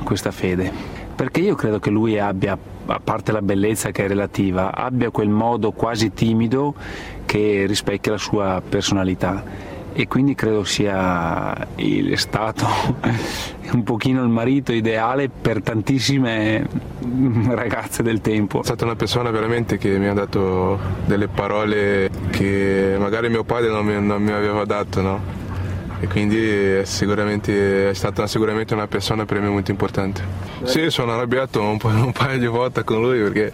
[0.03, 0.71] questa fede.
[1.15, 5.29] Perché io credo che lui abbia, a parte la bellezza che è relativa, abbia quel
[5.29, 6.75] modo quasi timido
[7.25, 12.67] che rispecchia la sua personalità e quindi credo sia il, stato
[13.73, 16.67] un pochino il marito ideale per tantissime
[17.49, 18.61] ragazze del tempo.
[18.61, 23.71] È stata una persona veramente che mi ha dato delle parole che magari mio padre
[23.71, 25.19] non mi, non mi aveva dato, no?
[25.99, 30.21] E quindi è, è stata sicuramente una persona per me molto importante.
[30.61, 33.51] Sì, sono arrabbiato un, po', un paio di volte con lui perché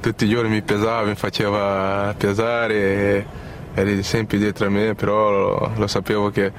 [0.00, 2.74] tutti i giorni mi pesava, mi faceva pesare.
[2.74, 3.44] E
[3.76, 6.50] eri sempre dietro a me, però lo, lo sapevo che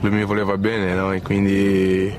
[0.00, 1.12] lui mi voleva bene no?
[1.12, 2.12] e quindi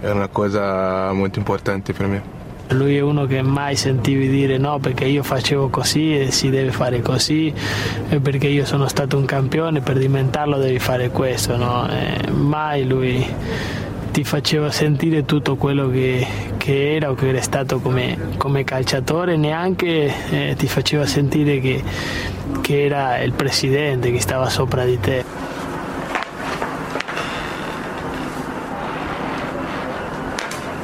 [0.00, 2.40] era una cosa molto importante per me.
[2.68, 6.70] Lui è uno che mai sentivi dire no perché io facevo così e si deve
[6.70, 7.52] fare così
[8.08, 11.86] e perché io sono stato un campione per diventarlo devi fare questo, no?
[12.30, 13.26] mai lui
[14.12, 16.26] ti faceva sentire tutto quello che,
[16.58, 21.82] che era o che era stato come, come calciatore, neanche eh, ti faceva sentire che,
[22.60, 25.24] che era il presidente che stava sopra di te.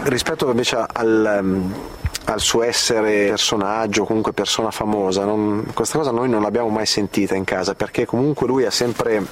[0.04, 1.74] Rispetto invece al, um,
[2.30, 7.34] al suo essere personaggio, comunque persona famosa, non, questa cosa noi non l'abbiamo mai sentita
[7.34, 9.24] in casa perché comunque lui ha sempre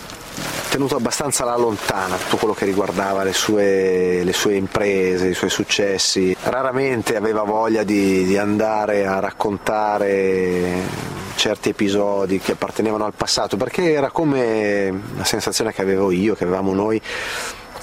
[0.70, 5.50] tenuto abbastanza alla lontana tutto quello che riguardava le sue, le sue imprese, i suoi
[5.50, 6.34] successi.
[6.44, 13.92] Raramente aveva voglia di, di andare a raccontare certi episodi che appartenevano al passato, perché
[13.92, 17.00] era come la sensazione che avevo io, che avevamo noi,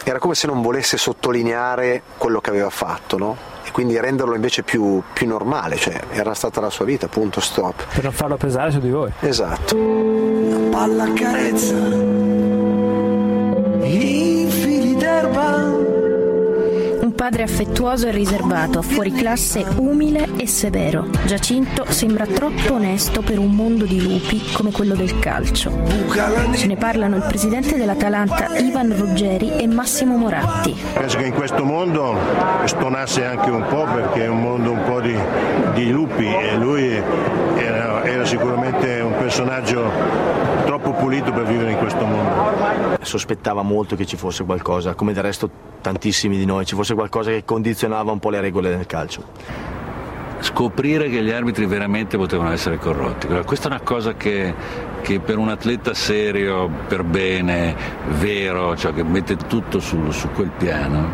[0.03, 3.53] era come se non volesse sottolineare quello che aveva fatto, no?
[3.74, 7.88] Quindi renderlo invece più, più normale, cioè era stata la sua vita, punto, stop.
[7.93, 9.11] Per non farlo pesare su di voi.
[9.19, 9.76] Esatto.
[10.69, 11.76] Palla carezza
[13.86, 15.82] i fili d'erba.
[17.24, 21.07] Padre affettuoso e riservato, fuori classe umile e severo.
[21.26, 25.71] Giacinto sembra troppo onesto per un mondo di lupi come quello del calcio.
[26.53, 30.76] Ce ne parlano il presidente dell'Atalanta Ivan Ruggeri e Massimo Moratti.
[30.93, 32.13] Penso che in questo mondo
[32.65, 35.17] stonasse anche un po' perché è un mondo un po' di,
[35.76, 37.72] di lupi e lui era,
[38.24, 39.91] era sicuramente un personaggio
[40.65, 42.97] troppo pulito per vivere in questo mondo.
[43.01, 45.49] sospettava molto che ci fosse qualcosa, come del resto
[45.82, 49.71] tantissimi di noi, ci fosse qualcosa che condizionava un po' le regole del calcio
[50.39, 53.28] scoprire che gli arbitri veramente potevano essere corrotti.
[53.45, 54.53] Questa è una cosa che,
[55.01, 57.74] che per un atleta serio, per bene,
[58.19, 61.13] vero, cioè che mette tutto su, su quel piano,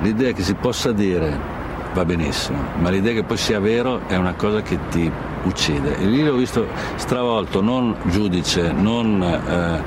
[0.00, 1.60] l'idea che si possa dire
[1.94, 5.08] va benissimo, ma l'idea che poi sia vero è una cosa che ti
[5.44, 5.96] uccide.
[5.98, 6.66] E lì l'ho visto
[6.96, 9.82] stravolto, non giudice, non, eh,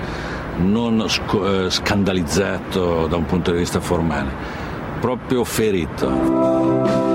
[0.61, 4.31] non sc- eh, scandalizzato da un punto di vista formale,
[4.99, 7.14] proprio ferito.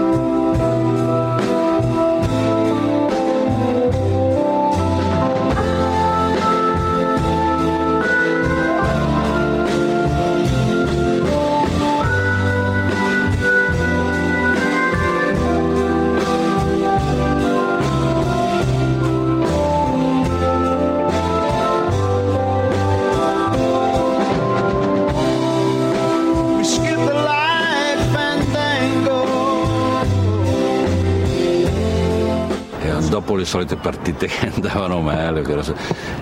[33.50, 35.42] Solite partite che andavano male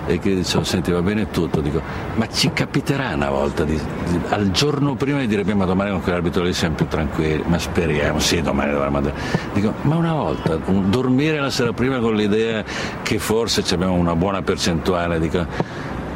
[0.07, 1.79] e che dicevo senti va bene tutto, dico
[2.15, 6.01] ma ci capiterà una volta di, di, al giorno prima di dire ma domani con
[6.01, 9.15] quell'arbitro lì siamo più tranquilli, ma speriamo, sì domani dovremmo andare.
[9.53, 12.63] Dico ma una volta, un, dormire la sera prima con l'idea
[13.03, 15.45] che forse abbiamo una buona percentuale, dico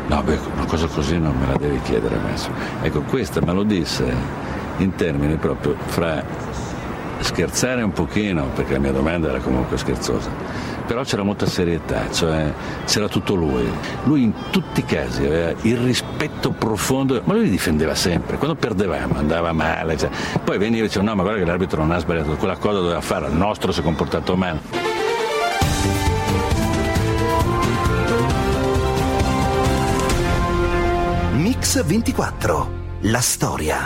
[0.08, 2.50] no beh una cosa così non me la devi chiedere adesso.
[2.82, 6.24] Ecco questa me lo disse in termini proprio fra
[7.20, 10.30] scherzare un pochino, perché la mia domanda era comunque scherzosa,
[10.94, 12.54] però c'era molta serietà, cioè
[12.86, 13.68] c'era tutto lui.
[14.04, 19.18] Lui in tutti i casi aveva il rispetto profondo, ma lui difendeva sempre, quando perdevamo
[19.18, 20.12] andava male, cioè.
[20.44, 23.02] poi veniva e diceva no ma guarda che l'arbitro non ha sbagliato, quella cosa doveva
[23.02, 24.62] fare, il nostro si è comportato male.
[31.32, 33.86] Mix 24, la storia.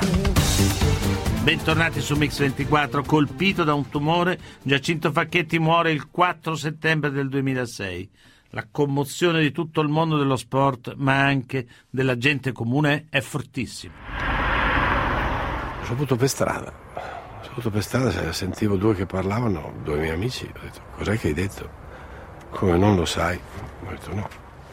[1.41, 3.03] Bentornati su Mix24.
[3.03, 8.09] Colpito da un tumore, Giacinto Facchetti muore il 4 settembre del 2006.
[8.51, 13.93] La commozione di tutto il mondo dello sport, ma anche della gente comune, è fortissima.
[15.82, 16.72] Ho saputo per strada.
[16.93, 20.45] Ho saputo per strada, sentivo due che parlavano, due miei amici.
[20.45, 21.70] Ho detto, cos'è che hai detto?
[22.51, 23.39] Come non lo sai?
[23.84, 24.30] Ho detto no.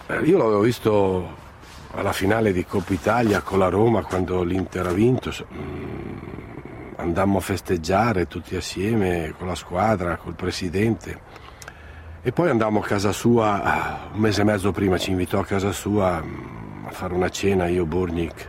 [0.07, 1.43] Eh, io l'avevo visto
[1.97, 5.33] alla finale di Coppa Italia con la Roma quando l'Inter ha vinto.
[5.53, 6.19] Mm,
[6.97, 11.43] andammo a festeggiare tutti assieme con la squadra, col presidente.
[12.23, 15.73] E poi andammo a casa sua, un mese e mezzo prima ci invitò a casa
[15.73, 18.49] sua mm, a fare una cena, io, Burnic,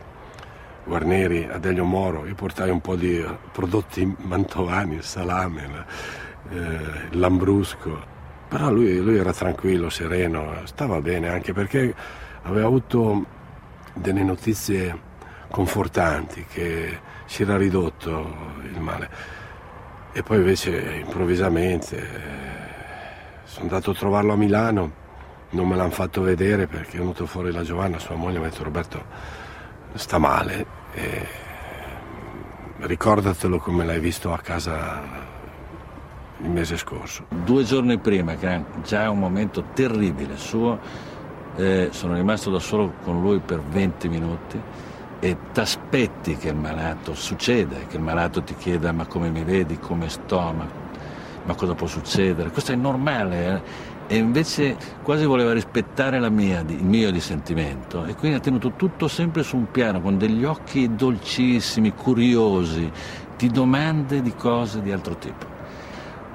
[0.83, 2.25] Guarneri, Adelio Moro.
[2.25, 5.85] Io portai un po' di prodotti mantovani, il salame,
[6.49, 6.55] eh,
[7.11, 8.13] il lambrusco.
[8.47, 11.93] Però lui, lui era tranquillo, sereno, stava bene anche perché
[12.43, 13.25] aveva avuto
[13.95, 15.13] delle notizie
[15.49, 19.09] confortanti che si era ridotto il male.
[20.11, 22.05] E poi invece improvvisamente eh,
[23.43, 25.03] sono andato a trovarlo a Milano,
[25.51, 28.49] non me l'hanno fatto vedere perché è venuto fuori la Giovanna, sua moglie, mi ha
[28.49, 29.03] detto Roberto
[29.93, 31.27] sta male, e
[32.79, 35.01] ricordatelo come l'hai visto a casa
[36.39, 37.25] il mese scorso.
[37.29, 40.79] Due giorni prima, che era già un momento terribile suo,
[41.55, 44.61] eh, sono rimasto da solo con lui per 20 minuti
[45.19, 49.43] e ti aspetti che il malato succeda, che il malato ti chieda ma come mi
[49.43, 50.67] vedi, come sto, ma,
[51.43, 52.51] ma cosa può succedere.
[52.51, 53.63] Questo è normale
[54.07, 54.15] eh?
[54.15, 59.07] e invece quasi voleva rispettare mia, il mio di sentimento e quindi ha tenuto tutto
[59.07, 62.91] sempre su un piano con degli occhi dolcissimi, curiosi,
[63.37, 65.54] di domande di cose di altro tipo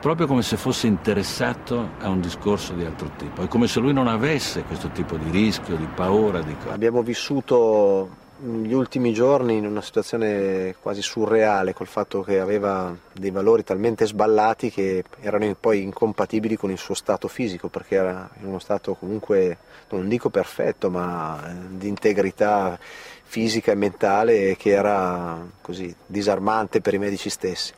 [0.01, 3.93] proprio come se fosse interessato a un discorso di altro tipo, è come se lui
[3.93, 6.41] non avesse questo tipo di rischio, di paura.
[6.41, 6.57] Di.
[6.69, 13.31] Abbiamo vissuto gli ultimi giorni in una situazione quasi surreale col fatto che aveva dei
[13.31, 18.47] valori talmente sballati che erano poi incompatibili con il suo stato fisico perché era in
[18.47, 19.59] uno stato comunque
[19.91, 22.79] non dico perfetto ma di integrità
[23.25, 27.75] fisica e mentale che era così disarmante per i medici stessi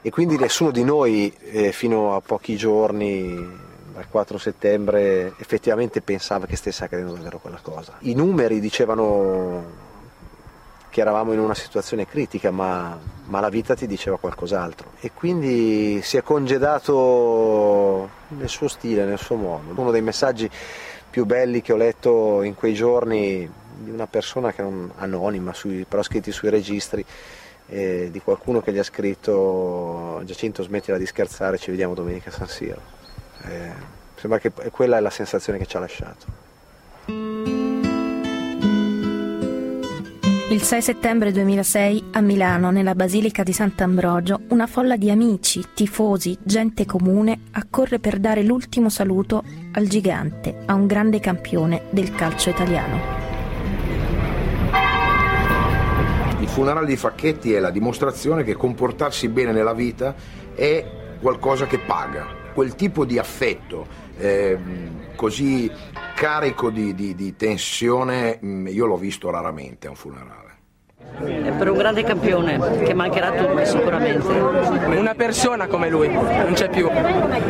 [0.00, 6.46] e quindi nessuno di noi eh, fino a pochi giorni dal 4 settembre effettivamente pensava
[6.46, 7.96] che stesse accadendo davvero quella cosa.
[8.00, 9.86] I numeri dicevano
[10.90, 14.92] che eravamo in una situazione critica, ma, ma, la vita ti diceva qualcos'altro.
[15.00, 19.80] E quindi si è congedato nel suo stile, nel suo modo.
[19.80, 20.48] Uno dei messaggi
[21.10, 25.84] più belli che ho letto in quei giorni di una persona che non anonima, sui,
[25.88, 27.04] però scritti sui registri,
[27.68, 32.32] eh, di qualcuno che gli ha scritto Giacinto smettila di scherzare, ci vediamo domenica a
[32.32, 32.80] San Siro.
[33.44, 33.70] Eh,
[34.16, 36.46] sembra che quella è la sensazione che ci ha lasciato.
[40.50, 46.38] Il 6 settembre 2006 a Milano, nella Basilica di Sant'Ambrogio, una folla di amici, tifosi,
[46.42, 52.48] gente comune accorre per dare l'ultimo saluto al gigante, a un grande campione del calcio
[52.48, 53.27] italiano.
[56.48, 60.14] Il funerale di Facchetti è la dimostrazione che comportarsi bene nella vita
[60.54, 60.84] è
[61.20, 62.26] qualcosa che paga.
[62.54, 63.86] Quel tipo di affetto
[64.16, 64.58] eh,
[65.14, 65.70] così
[66.16, 70.47] carico di, di, di tensione mh, io l'ho visto raramente a un funerale.
[71.24, 74.28] È per un grande campione che mancherà a tutti sicuramente.
[74.28, 76.88] Una persona come lui, non c'è più.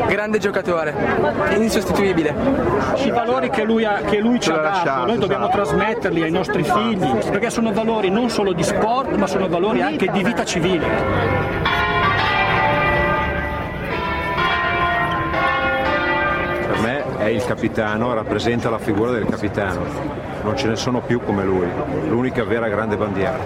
[0.06, 0.94] Grande giocatore,
[1.56, 2.34] insostituibile.
[2.96, 6.62] I valori che lui, ha, che lui ci ha dato, noi dobbiamo trasmetterli ai nostri
[6.62, 11.88] figli, perché sono valori non solo di sport, ma sono valori anche di vita civile.
[17.28, 19.84] È il capitano, rappresenta la figura del capitano.
[20.42, 21.66] Non ce ne sono più come lui,
[22.08, 23.36] l'unica vera grande bandiera.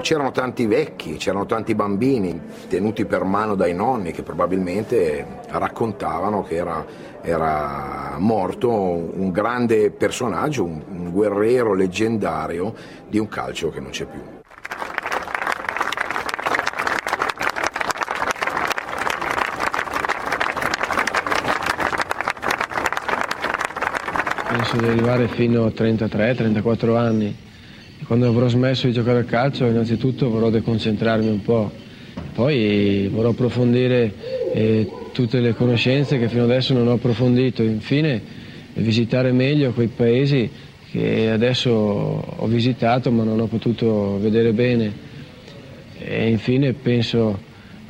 [0.00, 6.54] C'erano tanti vecchi, c'erano tanti bambini tenuti per mano dai nonni che probabilmente raccontavano che
[6.54, 6.84] era,
[7.22, 12.72] era morto un grande personaggio, un, un guerriero leggendario
[13.08, 14.35] di un calcio che non c'è più.
[24.72, 27.34] Di arrivare fino a 33-34 anni.
[28.04, 31.70] Quando avrò smesso di giocare a calcio, innanzitutto vorrò deconcentrarmi un po',
[32.34, 34.12] poi vorrò approfondire
[34.52, 37.62] eh, tutte le conoscenze che fino adesso non ho approfondito.
[37.62, 38.20] Infine,
[38.74, 40.50] visitare meglio quei paesi
[40.90, 44.92] che adesso ho visitato ma non ho potuto vedere bene.
[45.98, 47.38] E infine penso,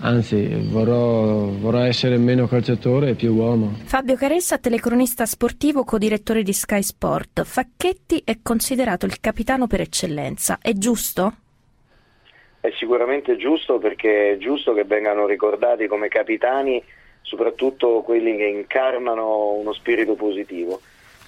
[0.00, 3.72] anzi, vorrò, vorrò essere meno calciatore e più uomo.
[3.84, 7.44] Fabio Caressa, telecronista sportivo, codirettore di Sky Sport.
[7.44, 11.34] Facchetti è considerato il capitano per eccellenza, è giusto?
[12.60, 16.82] È sicuramente giusto perché è giusto che vengano ricordati come capitani
[17.26, 20.80] soprattutto quelli che incarnano uno spirito positivo,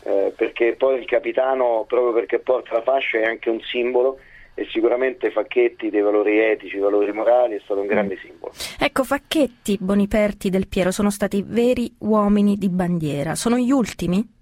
[0.05, 4.21] eh, perché poi il capitano, proprio perché porta la fascia, è anche un simbolo
[4.59, 8.53] e sicuramente Facchetti dei valori etici, valori morali è stato un grande simbolo.
[8.77, 13.37] Ecco, Facchetti, Boniperti, Del Piero sono stati veri uomini di bandiera.
[13.37, 14.37] Sono gli ultimi?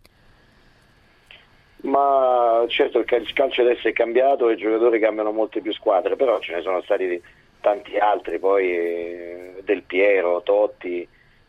[1.82, 5.74] Ma certo il cal- il calcio adesso è cambiato e i giocatori cambiano molte più
[5.74, 7.20] squadre, però ce ne sono stati
[7.60, 11.06] tanti altri, poi eh, Del Piero, Totti,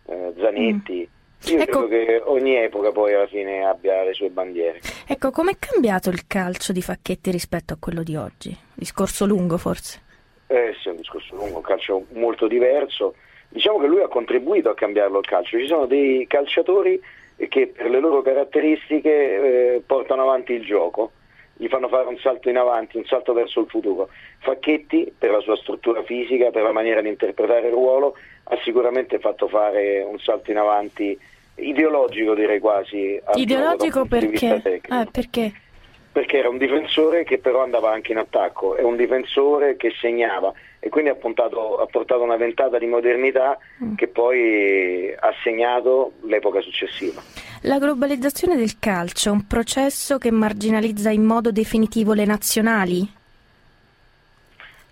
[0.07, 1.09] eh, Zanetti.
[1.45, 4.79] Io Ecco- credo che ogni epoca poi alla fine abbia le sue bandiere.
[5.07, 8.55] Ecco, com'è cambiato il calcio di Facchetti rispetto a quello di oggi?
[8.73, 10.01] Discorso lungo forse.
[10.47, 13.15] Eh sì, è un discorso lungo, un calcio molto diverso.
[13.49, 15.57] Diciamo che lui ha contribuito a cambiarlo il calcio.
[15.57, 16.99] Ci sono dei calciatori
[17.49, 21.11] che per le loro caratteristiche eh, portano avanti il gioco,
[21.53, 24.09] gli fanno fare un salto in avanti, un salto verso il futuro.
[24.39, 28.15] Facchetti, per la sua struttura fisica, per la maniera di interpretare il ruolo,
[28.49, 31.17] ha sicuramente fatto fare un salto in avanti
[31.55, 33.19] ideologico, direi quasi.
[33.35, 34.61] Ideologico perché?
[34.63, 35.53] Eh, perché?
[36.17, 40.51] perché era un difensore che però andava anche in attacco, è un difensore che segnava
[40.79, 43.93] e quindi ha, puntato- ha portato una ventata di modernità Mm.
[43.93, 47.21] che poi ha segnato l'epoca successiva.
[47.61, 53.07] La globalizzazione del calcio è un processo che marginalizza in modo definitivo le nazionali?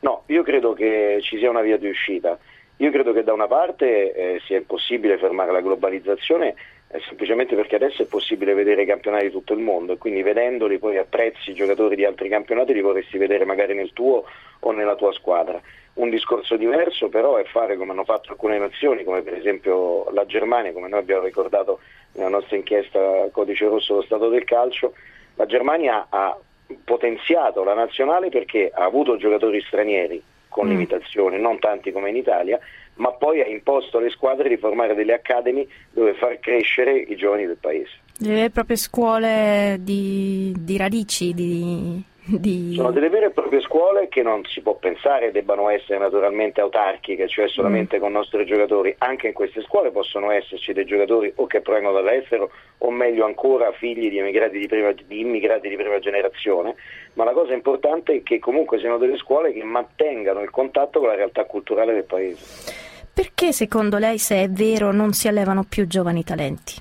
[0.01, 2.37] No, io credo che ci sia una via di uscita.
[2.77, 6.55] Io credo che da una parte eh, sia impossibile fermare la globalizzazione
[6.89, 10.21] eh, semplicemente perché adesso è possibile vedere i campionati di tutto il mondo e quindi
[10.21, 14.25] vedendoli poi apprezzi i giocatori di altri campionati li vorresti vedere magari nel tuo
[14.59, 15.59] o nella tua squadra.
[15.93, 20.25] Un discorso diverso però è fare come hanno fatto alcune nazioni, come per esempio la
[20.25, 21.79] Germania, come noi abbiamo ricordato
[22.13, 24.93] nella nostra inchiesta Codice Rosso lo Stato del Calcio,
[25.35, 26.37] la Germania ha
[26.83, 30.21] potenziato la nazionale perché ha avuto giocatori stranieri
[30.55, 32.57] con limitazioni, non tanti come in Italia,
[32.93, 37.45] ma poi ha imposto alle squadre di formare delle academy dove far crescere i giovani
[37.45, 37.91] del paese.
[38.19, 44.21] Le proprie scuole di, di radici, di, di- Sono delle vere e proprie scuole che
[44.23, 48.95] non si può pensare debbano essere naturalmente autarchiche, cioè solamente con i nostri giocatori.
[48.97, 53.71] Anche in queste scuole possono esserci dei giocatori o che provengono dall'estero o meglio ancora
[53.73, 56.75] figli di immigrati di prima, di immigrati di prima generazione,
[57.13, 61.09] ma la cosa importante è che comunque siano delle scuole che mantengano il contatto con
[61.09, 62.73] la realtà culturale del paese.
[63.13, 66.73] Perché secondo lei, se è vero, non si allevano più giovani talenti?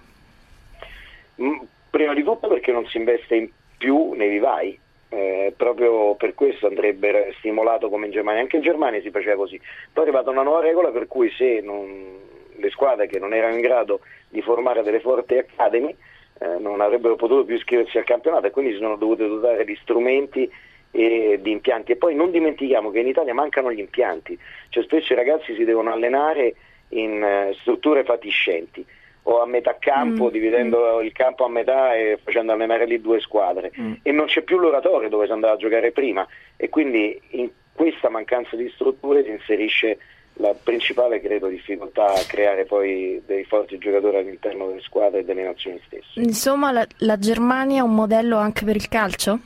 [1.41, 1.59] Mm,
[1.91, 4.77] Prima di tutto perché non si investe in più nei vivai,
[5.15, 9.59] eh, proprio per questo andrebbe stimolato come in Germania, anche in Germania si faceva così.
[9.93, 12.19] Poi è arrivata una nuova regola per cui se non,
[12.57, 15.95] le squadre che non erano in grado di formare delle forti academy
[16.41, 19.79] eh, non avrebbero potuto più iscriversi al campionato e quindi si sono dovute dotare di
[19.81, 20.51] strumenti
[20.91, 21.93] e di impianti.
[21.93, 24.39] E poi non dimentichiamo che in Italia mancano gli impianti,
[24.69, 26.55] cioè spesso i ragazzi si devono allenare
[26.89, 28.85] in eh, strutture fatiscenti
[29.27, 30.31] o a metà campo, mm.
[30.31, 31.05] dividendo mm.
[31.05, 33.73] il campo a metà e facendo allenare lì due squadre.
[33.79, 33.95] Mm.
[34.03, 38.09] E non c'è più l'oratorio dove si andava a giocare prima e quindi in questa
[38.09, 39.99] mancanza di strutture si inserisce
[40.39, 45.45] la principale credo difficoltà a creare poi dei forti giocatori all'interno delle squadre e delle
[45.45, 46.21] nazioni stesse.
[46.21, 49.39] Insomma la, la Germania è un modello anche per il calcio?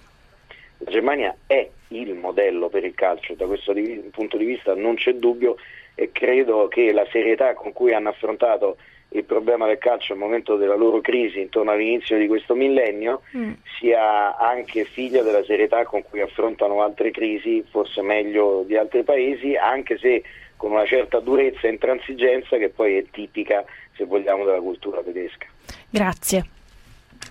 [0.79, 4.95] La Germania è il modello per il calcio, da questo di, punto di vista non
[4.95, 5.57] c'è dubbio
[5.95, 8.76] e credo che la serietà con cui hanno affrontato
[9.11, 13.53] il problema del calcio al momento della loro crisi intorno all'inizio di questo millennio mm.
[13.79, 19.57] sia anche figlia della serietà con cui affrontano altre crisi, forse meglio di altri paesi,
[19.57, 20.23] anche se
[20.57, 23.65] con una certa durezza e intransigenza che poi è tipica,
[23.97, 25.47] se vogliamo, della cultura tedesca.
[25.89, 26.45] Grazie.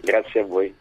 [0.02, 0.74] Grazie a voi.